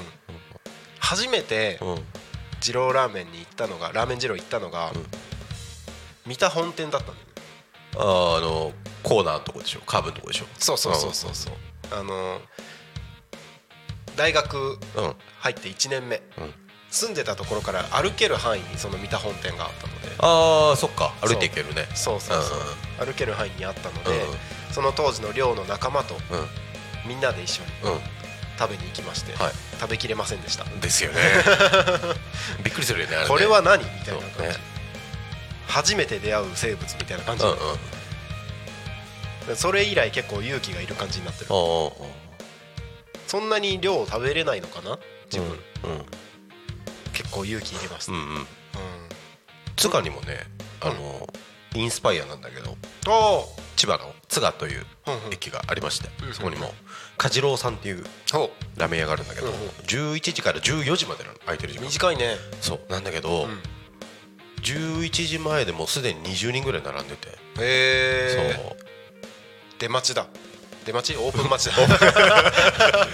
[0.98, 1.98] 初めてうん。
[2.60, 4.90] 二郎ラーメンに行ったのがラーメン二郎行ったのが、
[6.26, 7.20] 三田本店だったんだ
[7.96, 8.72] あーあの
[9.02, 9.80] コーナーのとこでしょ？
[9.84, 10.46] カーブのとこでしょ？
[10.58, 11.54] そうそうそうそうそう。
[11.92, 12.40] あの
[14.16, 14.78] 大学
[15.40, 16.20] 入って1年目、ん
[16.94, 20.08] 住んでたところから歩ける範囲にその三田本店があったので。
[20.18, 21.12] ああそっか。
[21.20, 21.86] 歩いていけるね。
[21.94, 22.58] そうそうそう。
[22.58, 24.36] うん歩ける範囲にあったので、うん
[24.72, 26.20] その当時の寮の仲間とうん。
[27.08, 28.00] みんなで一緒にうん。
[28.56, 29.52] 食べに行きまして、はい。
[29.80, 30.64] 食べきれませんでした。
[30.64, 31.18] ですよね。
[32.62, 33.24] びっくりするよねね。
[33.26, 34.56] これは何みたいな感じ、ね。
[35.66, 37.56] 初めて出会う生物みたいな感じ、うんうん
[39.56, 41.48] それ以来結構勇気がいる感じになってる。
[41.48, 41.92] そ
[43.40, 44.98] んなに量を食べれないのかな？
[45.30, 46.06] 自分、うん
[47.14, 48.34] 結構勇気いります、うんうん。
[48.36, 48.46] うん。
[49.76, 50.38] 津賀にもね
[50.80, 51.26] あの
[51.74, 52.76] インスパイアなんだけど
[53.76, 54.84] 千葉の津賀という
[55.32, 56.72] 駅がありましてそこにも
[57.18, 58.04] 梶郎さんっていう
[58.34, 61.84] おラーメン屋があるんだけどうんうん11時から14時までなの空いてる時間。
[61.86, 62.36] 短いね。
[62.60, 62.80] そう。
[62.88, 63.48] なんだけどん。
[64.62, 67.28] 11時前でもうすでに20人ぐらい並んでて。
[67.28, 68.76] へえそう。
[69.78, 70.26] 出待ちだ。
[70.86, 71.16] 出待ち？
[71.18, 71.82] オープン待ちだ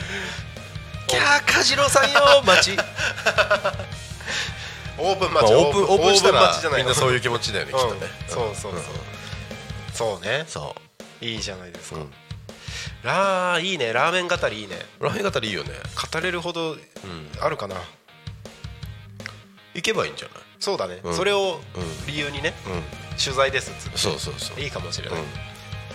[1.10, 2.78] キャー梶郎さんよ待ち
[4.98, 8.34] オープンま待ち、あオープンオープンしたらみんなそういう気持ちだよねきっとねうん。
[8.34, 8.82] そうそうそう。
[9.92, 10.44] そうね。
[10.46, 10.74] そ
[11.20, 12.12] いいじゃないですう、か、うん、
[13.02, 13.92] ラーいいね。
[13.92, 14.78] ラーメン語りいいね。
[15.00, 15.70] ラーメン語りいいよね。
[16.12, 16.78] 語れるほどうん。
[17.40, 17.76] あるかな。
[19.74, 20.36] 行けばいいんじゃない？
[20.60, 21.16] そうだね、うん。
[21.16, 22.06] それをうん。
[22.06, 22.82] 理由にねうん。
[23.22, 23.98] 取材ですっつって。
[23.98, 24.60] そうそうそう。
[24.60, 25.26] いいかもしれない、うん。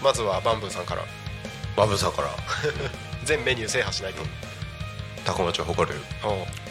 [0.03, 1.03] まずはバンブーさんから。
[1.78, 2.30] バブさんから。
[3.24, 4.24] 全メニュー制覇しないと、
[5.26, 5.97] タコ町を誇る。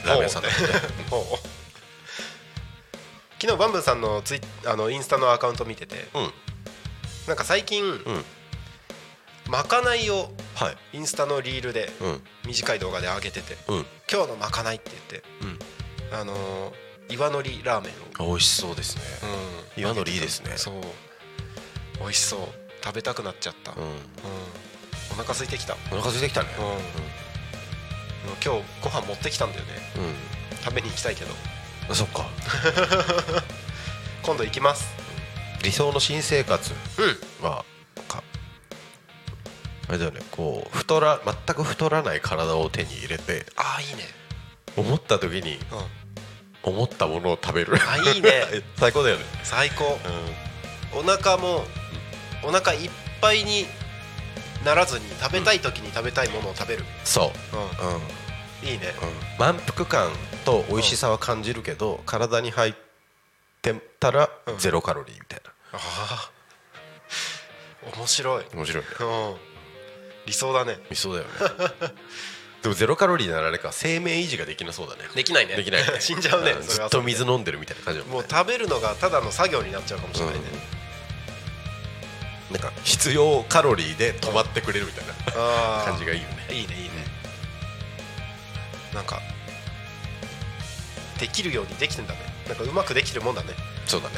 [0.07, 0.49] ラーメン屋さんだ。
[3.41, 6.33] 昨日バンブーさんのツイあのインスタのアカウント見ててうん。
[7.29, 8.25] なんか最近、うん。
[9.51, 10.77] まかないをはい。
[10.97, 12.23] インスタのリールでうん。
[12.47, 16.19] 短い動画で上げててうん「今日のまかない」って言ってうん。
[16.19, 16.75] あのー
[17.11, 18.29] 岩のりラーメンを。
[18.31, 19.03] 美味しそうですね。
[19.77, 19.83] うん。
[19.83, 20.55] 岩のりいいですね。
[20.57, 20.75] そう。
[22.01, 22.41] 美味しそう。
[22.83, 23.83] 食べたくなっちゃった、うん。
[23.83, 23.89] うん。
[25.13, 26.49] お腹空いてきた、うんお腹空いてきたね
[28.45, 29.73] 今日ご飯持ってきたんだよね。
[29.97, 31.31] うん食べに行きたいけど。
[31.91, 32.27] あそっか。
[34.23, 34.95] 今度行きます。
[35.63, 36.73] 理想の新生活。
[37.43, 37.47] うん。
[37.47, 37.65] は
[38.09, 38.23] か
[39.89, 44.09] あれだよねこう太ら全く太らない体を手に入れてああいいね。
[44.77, 45.75] 思った時にう
[46.71, 46.73] ん。
[46.75, 47.77] 思ったものを食べる。
[47.77, 48.31] あいいね。
[48.81, 49.25] 最高だよね。
[49.43, 49.99] 最高。
[50.95, 51.67] お腹も
[52.43, 53.67] お腹いっぱいに
[54.65, 57.57] ならずに食べたい時に食べたいものを食べる、そう。
[57.57, 57.95] うん。
[57.95, 58.95] うん、いいね。
[59.39, 60.11] 満腹感
[60.45, 62.75] と美味しさは感じるけど体に入っ
[63.63, 64.59] てたらうん。
[64.59, 65.51] ゼロカロリーみたいな。
[65.73, 66.31] ああ
[67.97, 68.89] 面白い、面白いね。
[69.01, 69.37] うん、
[70.27, 70.79] 理想だね。
[70.91, 71.31] 理想だよね。
[72.63, 75.03] でもゼロカロリーならあれか生命維持ができなそうだね。
[75.15, 75.55] できないね。
[75.55, 75.87] できないね。
[76.01, 76.55] 死んじゃうね。
[76.63, 80.41] ずっと水飲んでるみたいな感じだもう食べるのがただの作業になっちゃうかもしれないね、
[82.55, 85.15] なんか必要カロリーで止まってくれるみたいな
[85.85, 86.37] 感じがいいよね。
[86.51, 86.91] いいねいいね。
[88.95, 89.21] なんか
[91.19, 92.21] できるようにできてんだね。
[92.47, 93.49] なんかうまくできてるもんだね。
[93.87, 94.15] そうだね。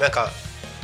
[0.00, 0.30] なんか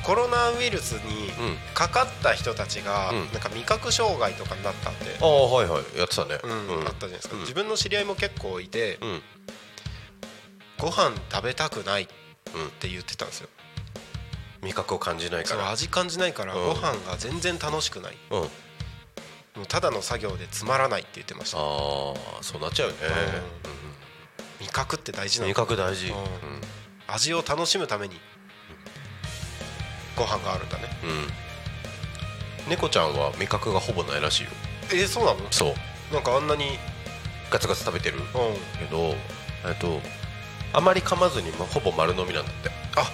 [0.03, 3.33] コロナウイルスにうん、うん、かかった人たちがうん。
[3.33, 5.99] なんか味覚障害とかになったって、ああはいはい。
[5.99, 6.39] やってたね。
[6.43, 6.49] う
[6.83, 7.41] んあったじゃないですか、うん。
[7.41, 9.23] 自分の知り合いも結構いて、うん。
[10.77, 12.09] ご飯食べたくないっ
[12.55, 12.71] うん。
[12.73, 13.49] て言ってたんですよ
[14.63, 15.71] 味覚を感じないから。
[15.71, 16.61] 味感じないからうん。
[16.69, 18.39] ご飯が全然楽しくない、うん。
[18.41, 18.49] あも
[19.65, 21.59] うただの作業でつまらないって言ってました。
[21.59, 21.61] あ
[22.41, 23.01] そうなっちゃうよね、
[24.61, 25.51] 味覚って大事うんなの。
[25.51, 26.09] 味覚大事。
[26.09, 26.27] ううんん。
[27.09, 28.21] 味を楽しむために
[30.17, 30.85] ご飯があるんだね。
[32.67, 32.71] うん。
[32.71, 34.51] 猫ちゃんは味覚がほぼないらしいよ。
[34.93, 35.41] えー、そうなの？
[35.51, 36.15] そう。
[36.15, 36.79] なんかあんなに
[37.51, 38.25] ガツガツ食べてるうん。
[38.79, 39.15] けど
[39.67, 40.01] えっと
[40.73, 42.71] あまり噛まずに、まあ、ほぼ丸飲みなんだって。
[42.97, 43.11] あ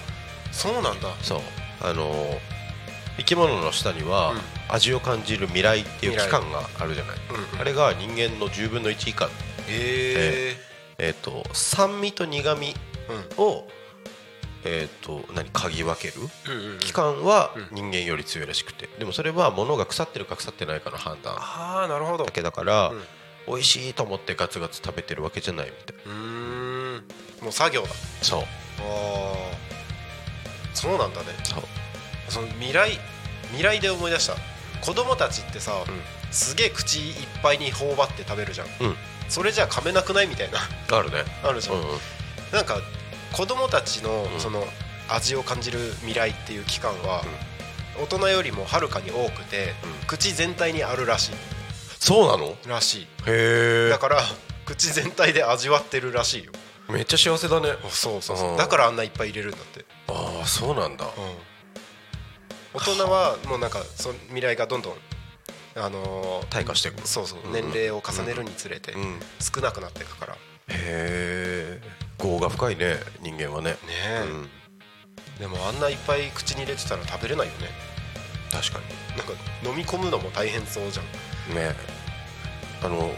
[0.51, 1.09] そうなんだ。
[1.21, 1.41] そう。
[1.81, 2.39] あのー
[3.17, 4.39] 生き物の下にはうん。
[4.69, 6.27] 味を感じる未来っていう未来。
[6.27, 7.17] 器官があるじゃない、
[7.59, 9.29] あれが人間の10分の1以下
[9.69, 10.55] へ
[10.99, 12.75] えっ、と酸味と苦味
[13.09, 13.65] えを
[14.65, 16.13] えっ、と何嗅ぎ分ける
[16.47, 16.79] うんうんうん。
[16.79, 17.67] 器官はうん。
[17.71, 18.87] 人間より強いらしくて。
[18.99, 21.33] でもそれは物が腐ってるか腐ってないかの判断。
[21.37, 22.25] ああなるほど。
[22.25, 23.01] だけだから、うん。
[23.47, 26.93] 美味しいと思ってガツガツ食べてるわけじゃないみたいうーん。
[27.41, 27.89] もう作業だ。
[28.21, 28.41] そう。
[28.41, 28.43] あ
[28.83, 29.46] あ
[30.77, 31.27] そうなんだね。
[32.29, 32.99] その未来
[33.47, 34.35] 未来で思い出した。
[34.81, 36.01] 子供たちってさ、うん。
[36.31, 38.67] すげえ口いっぱいに頬張って食べるじゃん。
[38.67, 38.95] うん。
[39.29, 40.59] それじゃ噛めなくないみたいな。
[40.95, 41.23] あるね。
[41.43, 41.87] あるじゃん、うんうん。
[42.51, 42.77] なんか
[43.33, 44.39] 子供たちのうん。
[44.39, 44.63] その
[45.09, 47.23] 味を感じる未来っていう期間は
[47.99, 50.07] 大人よりもはるかに多くて、うん。
[50.07, 51.31] 口全体にあるらし
[51.99, 52.51] そうなの？
[52.51, 53.07] いらしい。
[53.25, 53.89] へえ。
[53.89, 54.21] だから
[54.65, 56.51] 口全体で味わってるらしいよ。
[56.89, 57.69] めっちゃ幸せだね。
[57.89, 58.51] そうそうそう。
[58.51, 58.57] うん。
[58.57, 61.05] だからあんないっぱい入れるんだってああそうなんだ。
[62.73, 64.93] 大人はもうなんかその未来がどんどん
[65.75, 67.07] あのー退化していく。
[67.07, 70.33] そうそううん年齢を重ねるにつれてうんへ少なくなっていくから。
[70.33, 70.39] ね
[70.73, 71.81] え
[72.21, 73.77] 業が深いね人間はね。
[74.05, 74.49] え、うん。
[75.39, 77.69] でもあんないっぱい口に入れてたら食べれないよね。
[78.51, 78.79] 確か
[79.17, 79.33] なんか
[79.63, 81.05] 飲み込むのも大変そうじゃん。
[81.49, 81.75] にね
[82.83, 83.11] あの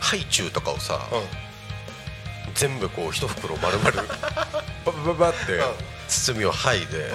[0.00, 2.54] ハイチュウとかをさうん。
[2.54, 3.90] 全部こう一袋丸々
[4.84, 5.60] ババババってうん
[6.20, 7.10] 包みを剥いでうん。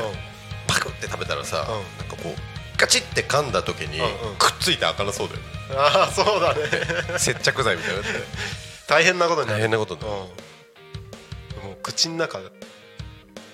[0.67, 1.67] パクって食べたらさうん。
[1.97, 2.35] なんかこう
[2.77, 3.99] ガチって噛んだ時に
[4.37, 5.45] くっついて開かなそうだよね。
[5.77, 6.61] ああそうだね。
[7.19, 8.19] 接着剤みたいになって
[8.87, 9.59] 大変なことになる。
[9.59, 10.13] 大変なことになる。
[10.13, 11.69] うん。
[11.69, 12.39] もう口の中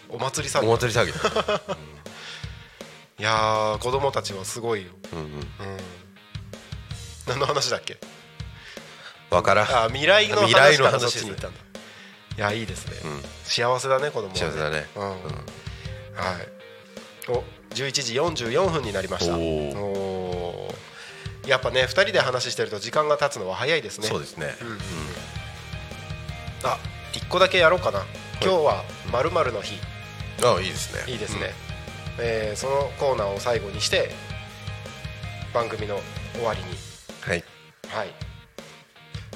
[0.09, 0.67] お祭り騒ぎ。
[0.67, 1.61] お祭り騒ぎだ。
[3.17, 4.91] いやー子供たちはすごいよ。
[5.13, 5.25] うんうん。
[5.25, 5.47] うん。
[7.27, 7.97] 何の話だっけ？
[9.31, 9.85] わからん。
[9.85, 11.59] あ未来の話の話に行ったんだ
[12.37, 13.21] いやいいですね、うん。
[13.43, 14.85] 幸せだね子供は幸せだね。
[14.95, 15.03] うん。
[15.03, 15.19] はい。
[17.29, 19.37] お11時44分になりました。
[19.37, 20.73] お
[21.47, 24.07] やっぱね2人で話してると時間が経つのは早いですね。
[24.07, 24.55] そうですね。
[24.61, 24.67] うん。
[24.67, 24.77] うん。
[26.63, 26.77] あ
[27.13, 28.03] 一個だけやろうかな。
[28.41, 29.79] 今日はまるの日。
[30.43, 31.11] ああいいですね。
[31.11, 31.53] いいですね、
[32.19, 34.09] えーそのコーナーを最後にして
[35.53, 36.01] 番組の
[36.33, 36.65] 終わりに。
[37.21, 37.43] はい。
[37.87, 38.09] はい。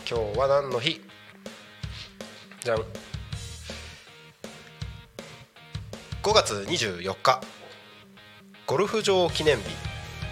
[0.09, 1.01] 今日は何の日？
[2.63, 2.83] じゃん
[6.21, 7.41] 5月24日。
[8.67, 9.63] ゴルフ場記念日。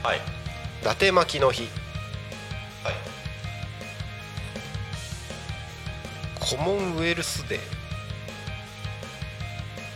[0.03, 0.17] はい。
[0.81, 1.63] 伊達巻きの日。
[2.83, 2.93] はい。
[6.39, 7.59] コモンウェルスデー。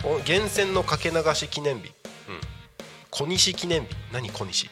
[0.07, 1.89] お源泉のかけ流し記念日。
[1.89, 1.93] うん。
[3.09, 3.89] 小西記念日。
[4.13, 4.69] 何小西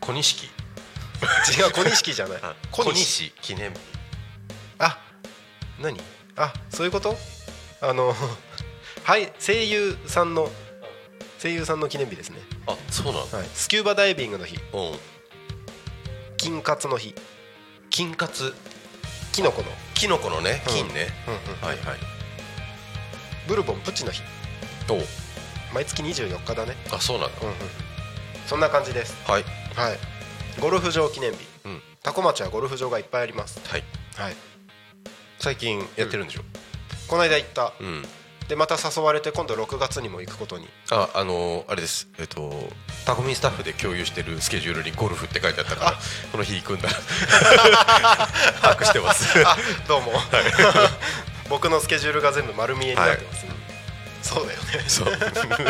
[0.00, 0.46] 小錦。
[0.46, 0.48] 違
[1.68, 2.40] う小錦じゃない。
[2.72, 3.78] 小西記念日。
[4.78, 4.98] あ
[5.78, 6.15] 何？
[6.36, 7.16] あそういうこと？
[7.80, 8.14] あの
[9.04, 10.50] はい声優さんの
[11.40, 13.38] 声優さんの記念日ですね、あそうなんだ。
[13.38, 14.56] はい、スキューバダイビングの日。
[14.72, 14.98] うん。
[16.36, 17.14] 金カツの日。
[17.90, 18.54] 金カツ
[19.32, 20.72] キノコの、キノコのねうん。
[20.74, 21.98] 金ね、うんうんはいはい。
[23.46, 24.22] ブルボンプチの日。
[24.88, 25.02] お。
[25.74, 26.74] 毎月24日だね。
[26.90, 27.54] あそうなんだ、うんうん。
[28.46, 29.14] そんな感じです。
[29.26, 29.44] はい。
[29.74, 29.98] はい。
[30.60, 31.38] ゴルフ場記念日。
[31.64, 31.82] うん。
[32.02, 33.60] 多古町はゴルフ場がいっぱいあります。
[33.68, 33.84] はい。
[34.16, 34.36] はい
[35.46, 36.42] 最近やってるんでしょ？
[37.06, 37.72] この間行った。
[37.78, 38.02] うん、
[38.48, 40.66] でまた誘われて今度6月にも行くことに。
[40.90, 42.08] ああのーあれです。
[42.18, 42.52] えっと
[43.04, 45.92] タコミンスタッフで共有してるスケジュールにゴルフって書いてあったから
[46.32, 46.88] この日行くんだ。
[48.60, 49.38] 把握してます。
[49.46, 50.14] あどうも、
[51.48, 53.50] 僕のスケジュールが全部丸見えになってます、ね。
[54.22, 54.84] そうだよね。
[54.88, 55.12] そう。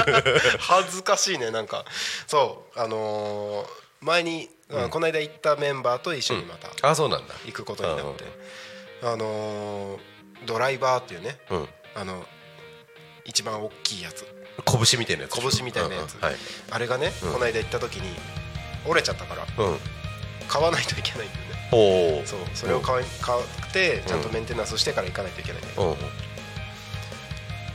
[0.58, 1.84] 恥ずかしいねなんか。
[2.26, 7.34] そうあのー前に、あこの間行ったメンバーと一緒にまたあそうなんだ。
[7.44, 8.24] 行くことになって、
[9.12, 9.98] あのー
[10.46, 11.68] ドライバーっていうねうん。
[11.94, 12.24] あの
[13.24, 14.26] 一番大きいやつ。
[14.64, 16.14] 拳みたいなやつ拳みたいなやつ。
[16.14, 16.24] うんうん。
[16.26, 16.36] はい。
[16.70, 17.32] あれがね、うん。
[17.32, 18.14] この間行った時に
[18.84, 19.78] 折れちゃったからうん。
[20.48, 22.22] 買わないといけないんだよね。
[22.26, 25.96] そうそれを買い買ってちゃんとメンテナンスしてから行かないといけないんだよ、うんうん。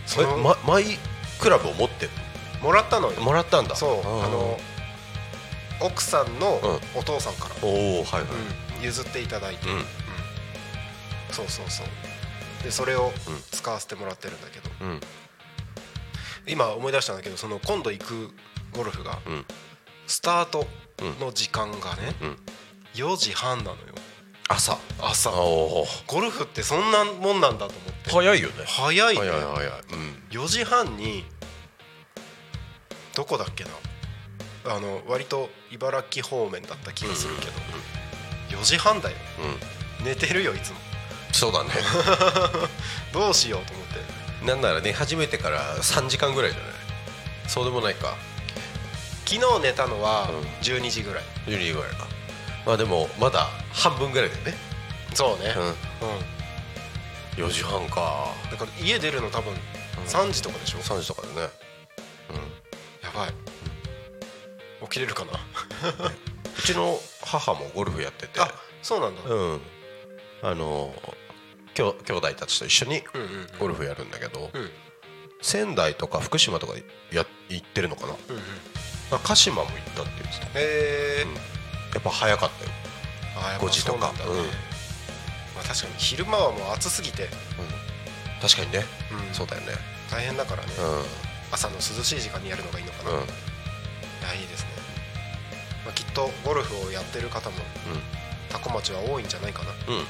[0.06, 0.98] そのえまマイ
[1.40, 2.12] クラブを持ってる
[2.62, 3.20] もらったのよ。
[3.20, 3.76] もらったんだ。
[3.76, 4.58] そうーあの
[5.82, 6.62] 奥さんの
[6.96, 7.56] お父さんから、
[8.84, 9.68] 譲っていただいて、
[11.32, 11.88] そうそうそう。
[12.64, 13.12] でそれをうん
[13.52, 15.02] 使わせてもらってるんだけど、うん。
[16.48, 18.30] 今思い出したんだけどその今度行く
[18.74, 19.46] ゴルフがうん。
[20.08, 20.66] スタート
[21.20, 22.38] の時間がね、うん。
[22.96, 23.78] 4時半なのよ。
[24.50, 24.78] 朝。
[25.00, 25.30] 朝。
[25.32, 25.86] ゴ
[26.22, 28.10] ルフってそんなもんなんだと思って。
[28.10, 28.56] 早いよね。
[28.66, 29.20] 早いね。
[29.22, 29.72] 早い早い。
[29.94, 30.24] うん。
[30.30, 31.24] 4時半に
[33.16, 33.70] どこだっけな。
[34.66, 37.52] あの割と茨城方面だった気がするけど、
[38.60, 39.16] 4時半だよ。
[40.00, 40.06] うん。
[40.06, 40.76] 寝てるよいつも
[41.32, 41.70] そうだね。
[43.14, 44.46] どうしようと思って。
[44.46, 46.72] なんならね初めてから3時間ぐらいじゃない？
[47.48, 48.16] そうでもないか。
[49.26, 50.40] 昨日寝たのはうん。
[50.62, 52.08] 12時ぐらい、12時ぐらいか。
[52.66, 54.58] まあでもまだ半分ぐらいだよね。
[55.14, 55.54] そうね。
[55.58, 55.66] うん。
[55.68, 55.76] うん、
[57.48, 58.28] 4時半か。
[58.52, 59.54] だから家出るの多分
[60.08, 61.42] 3時とかでしょ、3時とかでね。
[63.04, 63.34] やばい。
[64.84, 65.32] 起きれるかな？
[66.58, 68.40] うちの母もゴルフやってて。
[68.40, 68.52] あ
[68.82, 69.62] そうなんだ、うん。
[70.44, 70.94] あの
[71.74, 74.70] きょ兄弟たちと一緒にうんうんゴルフやるんだけど、うん。
[75.42, 76.74] 仙台とか福島とか
[77.12, 78.42] や行ってるのかな、うんうん。
[79.10, 80.46] まあ鹿島も行ったって言ってた。
[80.48, 80.52] へ
[81.22, 81.34] えうん。
[81.34, 81.40] や
[82.00, 82.72] っぱ早かったよ、
[83.36, 84.12] あやっぱ5時とか。
[84.12, 84.38] ね、うん。
[84.38, 84.44] ま
[85.62, 87.28] あ、確かに昼間はもう暑すぎて、
[88.42, 88.86] 確かにね、
[89.28, 89.34] うん。
[89.34, 89.74] そうだよね。
[90.10, 91.04] 大変だからね、うん。
[91.52, 93.20] 朝の涼しい時間にやるのがいいのかな、いうん。
[93.20, 93.26] や
[94.36, 94.70] いいですね、
[95.86, 97.56] まあ、きっとゴルフをやってる方も
[98.50, 99.72] 多古町は多いんじゃないかな。
[99.88, 100.06] うんうん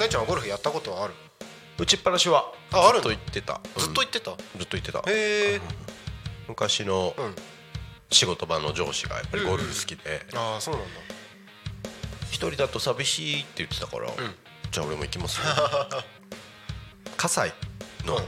[0.00, 1.14] 大ちゃんはゴルフやったことはある？
[1.78, 3.10] 打ちっぱなしはああるの？
[3.10, 3.60] ずっと行ってた。
[3.76, 4.98] ずっと行ってた、うんずっと行ってた。
[5.00, 5.02] へ
[5.56, 5.60] え
[6.48, 7.34] 昔のうん。
[8.10, 10.26] 仕事場の上司がやっぱりゴルフ好きで。
[10.34, 10.88] ああそうなんだ。
[12.30, 14.14] 一人だと寂しいって言ってたから、ん。
[14.70, 15.44] じゃあ俺も行きますよ。
[17.18, 17.52] 葛
[18.02, 18.18] 西の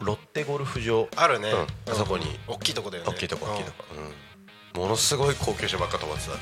[0.00, 1.08] ロッテゴルフ場。
[1.16, 1.92] あるね、うん。
[1.92, 2.38] あそこに。
[2.46, 3.10] 大きいとこだよね。
[3.10, 4.12] 大きいとこ大きいとこ、うん、
[4.78, 6.32] ものすごい高級車ばっか飛ばってた。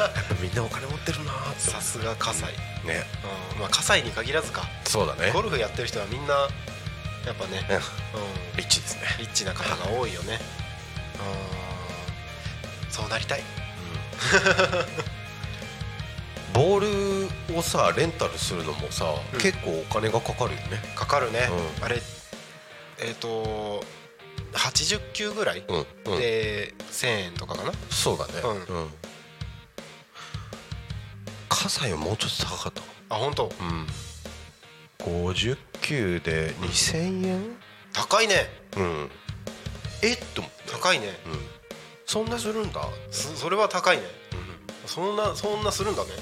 [0.00, 1.60] やっぱみんなお金持ってるなーって。
[1.62, 3.02] さすが葛西、ね。
[3.54, 3.60] うん。
[3.60, 4.62] まあ葛西に限らずか。
[4.84, 5.32] そうだね。
[5.32, 6.34] ゴルフやってる人はみんな
[7.26, 7.82] やっぱね、うんうん、
[8.56, 9.02] リッチですね。
[9.18, 10.38] リッチな方が多いよね。
[12.86, 12.92] うん。
[12.92, 13.42] そうなりたい。
[16.54, 19.40] ボールをさレンタルするのもさ、うん。
[19.40, 20.80] 結構お金がかかるよね。
[20.94, 21.48] かかるね、
[21.78, 21.84] うん。
[21.84, 22.00] あれ
[22.98, 23.82] えっ、と
[24.56, 26.18] 80球ぐらい、うんうん。
[26.18, 27.72] で1000円とかかな。
[27.90, 28.32] そうだね。
[28.42, 28.90] ううん。
[31.48, 32.82] 葛西はもうちょっと高かった
[33.14, 33.52] あ本当。
[33.60, 33.86] うん。
[34.98, 37.56] 50球で2000円
[37.92, 38.48] 高いね。
[38.76, 39.10] うん。
[40.02, 40.12] え？
[40.12, 40.72] っと思って。
[40.72, 41.06] 高いね。
[41.26, 41.38] うん。
[42.04, 42.80] そんなするんだ？
[43.10, 44.02] そそれは高いね。
[44.84, 46.10] うそんなそんなするんだね。
[46.10, 46.18] んうん。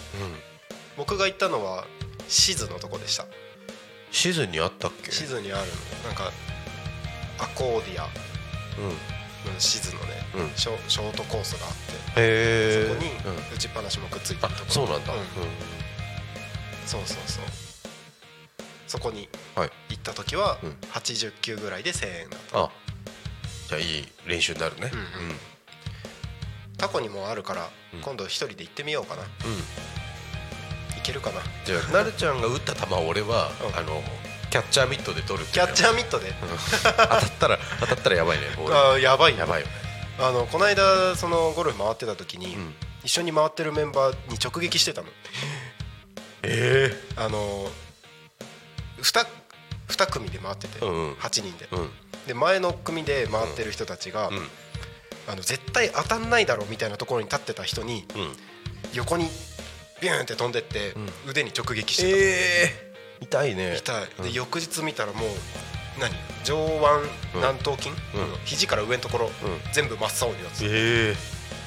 [0.97, 1.87] 僕が行ったのは
[2.29, 3.27] シズのとこでした。
[4.11, 5.11] シズンにあったっけ？
[5.11, 5.67] シズにある
[6.05, 6.09] の。
[6.09, 6.33] なんか
[7.39, 8.09] アコーディア
[9.59, 10.51] シズのね、うん。
[10.57, 13.55] ショショートコースがあってそこにうん。
[13.55, 14.73] 打ちっぱなしもくっついてあるところ。
[14.73, 15.13] そうなんだ。
[15.13, 15.25] ううん。
[16.87, 17.45] そうそうそう。
[18.87, 19.71] そこにはい。
[19.91, 20.71] 行った時はうん。
[20.93, 22.71] 80球ぐらいで1000円だった、あ。
[23.69, 24.91] じゃあいい練習になるね。
[24.93, 25.07] うんうん。
[26.77, 28.01] タコにもあるから、うん。
[28.01, 29.23] 今度一人で行ってみようかな。
[29.23, 29.29] うん。
[30.99, 31.41] いけるかな。
[31.65, 33.77] じゃあなるちゃんが打った球を俺はうん。
[33.77, 34.03] あの
[34.55, 36.33] キャッチャーミットで取るキャッチャーミットでー
[36.85, 38.75] 当たったら当たったらやばいね ボール。
[38.77, 39.41] あーやばいね。
[39.41, 39.73] やばいよね。
[40.21, 42.75] あのこの間そのゴルフ回ってた時に、ん。
[43.03, 45.09] 一緒に回ってるメンバーに直撃してたの。
[46.45, 47.69] えあの
[49.03, 49.27] 2,
[49.89, 51.13] 2組で回ってて、うんうん。
[51.15, 51.91] 8人で、うん。
[52.29, 54.51] で前の組で回ってる人たちが、ん。
[55.27, 58.37] あの絶対当たんないだろうみたいなところに立ってた人にうん。
[58.93, 59.29] 横に
[60.01, 60.95] ビューンって飛んでって、
[61.27, 62.13] 腕に直撃してた、え
[62.81, 62.84] え
[63.21, 63.77] 痛いね。
[63.77, 64.07] 痛い。
[64.07, 64.33] で、うん。
[64.33, 65.31] 翌日見たらもう
[66.01, 66.13] 何？
[66.45, 67.97] 上腕軟頭筋、うん。
[68.45, 69.31] 肘から上のところ、ん。
[69.73, 70.69] 全部真っ青になっててえ
[71.13, 71.17] え。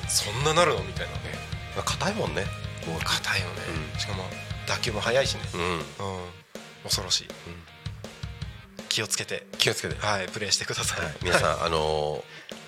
[0.09, 0.83] そんななるの？
[0.83, 1.07] みたい
[1.75, 2.45] な硬いもんね。
[3.03, 3.53] 硬いよね、
[3.93, 3.99] うん。
[3.99, 4.23] しかも
[4.67, 5.41] 打球も速いしね、
[6.83, 7.27] 恐ろしい、
[8.87, 9.45] 気をつけて。
[9.57, 9.99] 気をつけて。
[9.99, 12.23] はいプレーしてください、皆さんあのー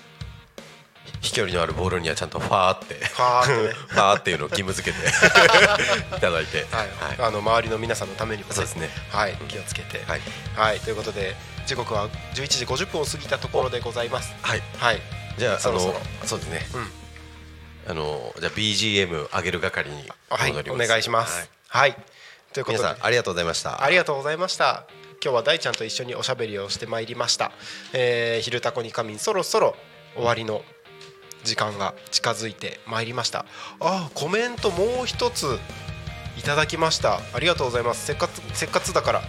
[1.21, 3.73] 飛距離のあるボールにはちゃんとファーってファーってね。
[3.87, 5.07] ファーっていうのを義務付けて
[6.15, 6.65] いただいて。
[6.71, 6.89] はい、
[7.19, 8.89] あの周りの皆さんのためにも、そうですね。
[9.11, 10.21] はい、気をつけて、はい。
[10.55, 14.33] はい、ということで時刻は11時50分を過ぎたところでございます。
[14.41, 14.63] はい。
[14.77, 15.01] はい、
[15.37, 15.79] じゃああの
[16.25, 16.67] そうですね。
[16.73, 16.91] うん、
[17.91, 20.85] あのじゃあ BGM 上げる係にはい、戻ります。
[20.85, 21.49] お願いします。
[21.67, 21.95] はい、
[22.53, 22.83] ということで。
[22.83, 23.83] 皆さんありがとうございました。
[23.83, 24.85] ありがとうございました。
[25.21, 27.51] 今日は大ちゃんと一緒におしゃべりをしてまいりました。
[27.91, 29.75] えー、昼タコに仮眠そろそろ
[30.15, 30.63] 終わりの
[31.43, 33.45] 時間が近づいてまいりました。
[33.79, 35.59] あ、コメントもう一つ
[36.37, 37.19] いただきました。
[37.33, 38.05] ありがとうございます。
[38.05, 39.23] せっかくせっかくだから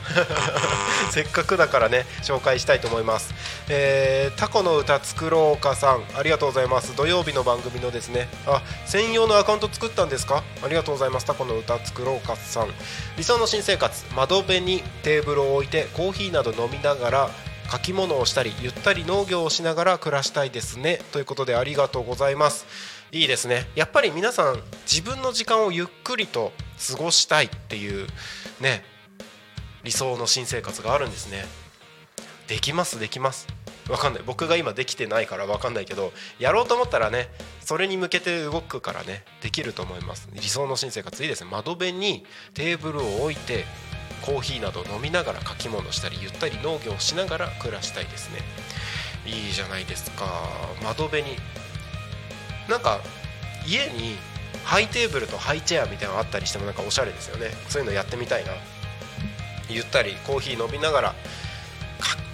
[1.11, 3.35] せっかくだからね紹介したいと思います。
[3.69, 6.95] えー、タコの歌作ろうかさんありがとうございます。
[6.95, 8.29] 土曜日の番組のですね。
[8.47, 10.45] あ、専用のアカウント作ったんですか？
[10.63, 11.27] ありがとうございます。
[11.27, 12.73] タコの歌作ろうかさん。
[13.17, 17.31] 理想の新生活窓辺にテーブルを置いてコーヒーなど飲みながら
[17.71, 21.01] 書き物をしたりゆったり農業をしながら暮らしたいですね。
[21.12, 22.66] ということでありがとうございます。
[23.12, 23.68] いいですね。
[23.75, 24.61] やっぱり皆さん
[24.91, 26.53] 自分の時間をゆっくりと
[26.91, 28.07] 過ごしたいっていう
[28.61, 28.85] ね
[29.85, 31.45] 理想の新生活があるんですね。
[32.49, 33.47] できますできます。
[33.89, 34.23] わかんない。
[34.25, 37.29] 僕が今できてないからわかんないけどやろうと思ったらね
[37.61, 40.29] それに向けて動くからねできると思います。
[40.33, 41.51] 理想の新生活いいですね。
[41.51, 43.64] 窓辺にテーブルを置いて
[44.23, 48.41] コーヒーなど飲みながら書き物したりゆったり農業をしながら暮らしたいですね。
[49.27, 50.27] いいじゃないですか。
[50.83, 51.37] 窓辺に
[52.69, 53.01] なんか
[53.67, 54.17] 家に
[54.65, 57.51] ハイテーブルとハイチェアみたいなのあったりしてもなんかおしゃれですよね。
[57.69, 58.53] そういうのやってみたいな。
[59.69, 61.15] ゆったりコーヒー飲みながら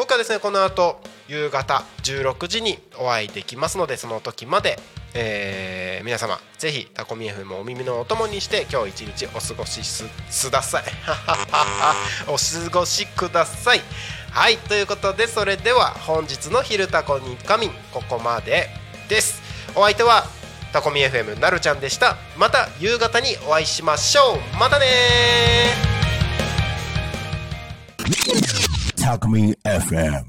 [0.00, 0.98] 僕はですねこの後
[1.28, 4.78] 夕方16時にお会いできますのでその時まで、
[5.12, 10.84] えー皆様ぜひタコミ FM お耳のお供にして今日一日お過ごしすすださい。
[12.26, 13.82] お過ごしください。
[14.30, 18.70] はいということでそれでは本日の「昼タコに仮眠」ここまで
[19.10, 19.42] です。
[19.74, 20.26] お相手は
[20.72, 22.16] タコミ FM なるちゃんでした。
[22.38, 24.56] また夕方にお会いしましょう。
[24.56, 24.86] またね
[29.04, 30.26] Alchemy FM.